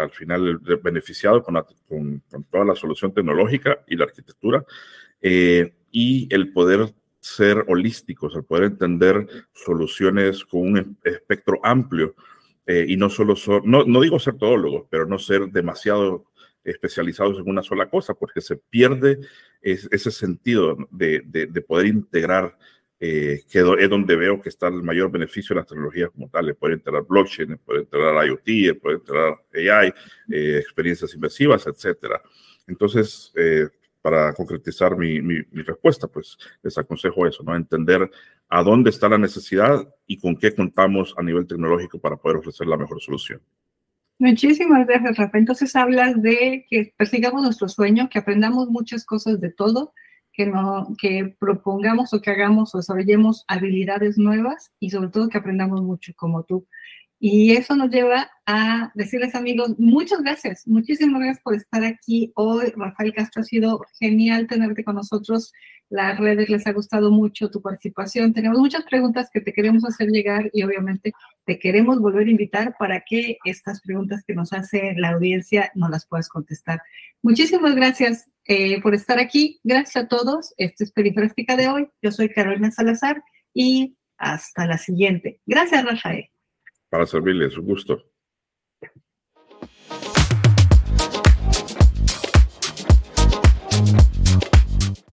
al 0.00 0.10
final 0.10 0.58
beneficiado 0.82 1.42
con, 1.42 1.62
con, 1.86 2.22
con, 2.30 2.44
toda 2.44 2.64
la 2.64 2.74
solución 2.74 3.12
tecnológica 3.12 3.84
y 3.86 3.96
la 3.96 4.04
arquitectura 4.04 4.64
y 5.20 6.34
el 6.34 6.50
poder 6.50 6.94
ser 7.24 7.64
holísticos, 7.68 8.36
al 8.36 8.44
poder 8.44 8.64
entender 8.64 9.26
soluciones 9.54 10.44
con 10.44 10.60
un 10.60 10.98
espectro 11.02 11.58
amplio 11.62 12.14
eh, 12.66 12.84
y 12.86 12.98
no 12.98 13.08
solo, 13.08 13.34
no, 13.64 13.84
no 13.84 14.00
digo 14.02 14.18
ser 14.18 14.34
todólogos, 14.34 14.86
pero 14.90 15.06
no 15.06 15.18
ser 15.18 15.46
demasiado 15.46 16.26
especializados 16.62 17.38
en 17.38 17.48
una 17.48 17.62
sola 17.62 17.88
cosa, 17.88 18.12
porque 18.12 18.42
se 18.42 18.56
pierde 18.56 19.20
ese 19.62 20.10
sentido 20.10 20.76
de, 20.90 21.22
de, 21.24 21.60
poder 21.62 21.86
integrar, 21.86 22.58
eh, 23.00 23.42
que 23.50 23.60
es 23.60 23.88
donde 23.88 24.16
veo 24.16 24.42
que 24.42 24.50
está 24.50 24.68
el 24.68 24.82
mayor 24.82 25.10
beneficio 25.10 25.54
de 25.54 25.60
las 25.60 25.66
tecnologías 25.66 26.10
como 26.10 26.28
tal, 26.28 26.54
poder 26.56 26.76
integrar 26.76 27.04
blockchain, 27.08 27.56
poder 27.56 27.82
integrar 27.84 28.26
IoT, 28.26 28.78
poder 28.82 28.98
integrar 28.98 29.34
AI, 29.54 29.94
eh, 30.30 30.58
experiencias 30.58 31.14
inmersivas, 31.14 31.66
etcétera. 31.66 32.20
Entonces, 32.66 33.32
para 34.04 34.34
concretizar 34.34 34.98
mi, 34.98 35.22
mi, 35.22 35.62
respuesta, 35.62 36.06
pues 36.06 36.36
les 36.62 36.76
aconsejo 36.76 37.26
eso, 37.26 37.42
¿no? 37.42 37.56
Entender 37.56 38.10
a 38.50 38.62
dónde 38.62 38.90
está 38.90 39.08
la 39.08 39.16
necesidad 39.16 39.88
y 40.06 40.18
con 40.18 40.36
qué 40.36 40.54
contamos 40.54 41.14
a 41.16 41.22
nivel 41.22 41.46
tecnológico 41.46 41.98
para 41.98 42.18
poder 42.18 42.36
ofrecer 42.36 42.66
la 42.66 42.76
mejor 42.76 43.00
solución. 43.00 43.40
Muchísimas 44.18 44.86
gracias, 44.86 45.16
Rafa. 45.16 45.38
Entonces 45.38 45.74
hablas 45.74 46.20
de 46.20 46.66
que 46.68 46.92
persigamos 46.98 47.44
nuestro 47.44 47.66
sueño, 47.66 48.10
que 48.10 48.18
aprendamos 48.18 48.68
muchas 48.68 49.06
cosas 49.06 49.40
de 49.40 49.50
todo, 49.50 49.94
que, 50.34 50.44
no, 50.44 50.94
que 51.00 51.34
propongamos 51.38 52.12
o 52.12 52.20
que 52.20 52.30
hagamos 52.30 52.74
o 52.74 52.78
desarrollemos 52.78 53.46
habilidades 53.48 54.18
nuevas 54.18 54.70
y 54.80 54.90
sobre 54.90 55.08
todo 55.08 55.30
que 55.30 55.38
aprendamos 55.38 55.80
mucho 55.80 56.12
como 56.14 56.42
tú. 56.42 56.66
Y 57.26 57.52
eso 57.52 57.74
nos 57.74 57.88
lleva 57.88 58.30
a 58.44 58.92
decirles 58.94 59.34
amigos, 59.34 59.78
muchas 59.78 60.20
gracias, 60.20 60.68
muchísimas 60.68 61.22
gracias 61.22 61.42
por 61.42 61.54
estar 61.54 61.82
aquí 61.82 62.30
hoy. 62.34 62.70
Rafael 62.76 63.14
Castro, 63.14 63.40
ha 63.40 63.44
sido 63.46 63.80
genial 63.98 64.46
tenerte 64.46 64.84
con 64.84 64.96
nosotros. 64.96 65.50
Las 65.88 66.18
redes 66.18 66.50
les 66.50 66.66
ha 66.66 66.74
gustado 66.74 67.10
mucho 67.10 67.50
tu 67.50 67.62
participación. 67.62 68.34
Tenemos 68.34 68.58
muchas 68.58 68.84
preguntas 68.84 69.30
que 69.32 69.40
te 69.40 69.54
queremos 69.54 69.86
hacer 69.86 70.10
llegar 70.10 70.50
y 70.52 70.64
obviamente 70.64 71.14
te 71.46 71.58
queremos 71.58 71.98
volver 71.98 72.26
a 72.26 72.30
invitar 72.30 72.76
para 72.78 73.00
que 73.00 73.38
estas 73.46 73.80
preguntas 73.80 74.22
que 74.26 74.34
nos 74.34 74.52
hace 74.52 74.92
la 74.98 75.12
audiencia 75.12 75.72
nos 75.74 75.88
las 75.88 76.06
puedas 76.06 76.28
contestar. 76.28 76.82
Muchísimas 77.22 77.74
gracias 77.74 78.30
eh, 78.44 78.82
por 78.82 78.94
estar 78.94 79.18
aquí. 79.18 79.60
Gracias 79.64 79.96
a 79.96 80.08
todos. 80.08 80.52
Esta 80.58 80.84
es 80.84 80.92
Perifrástica 80.92 81.56
de 81.56 81.68
hoy. 81.68 81.88
Yo 82.02 82.12
soy 82.12 82.28
Carolina 82.28 82.70
Salazar 82.70 83.24
y 83.54 83.96
hasta 84.18 84.66
la 84.66 84.76
siguiente. 84.76 85.40
Gracias, 85.46 85.82
Rafael 85.86 86.33
para 86.94 87.06
servirles, 87.06 87.58
un 87.58 87.64
gusto. 87.64 88.13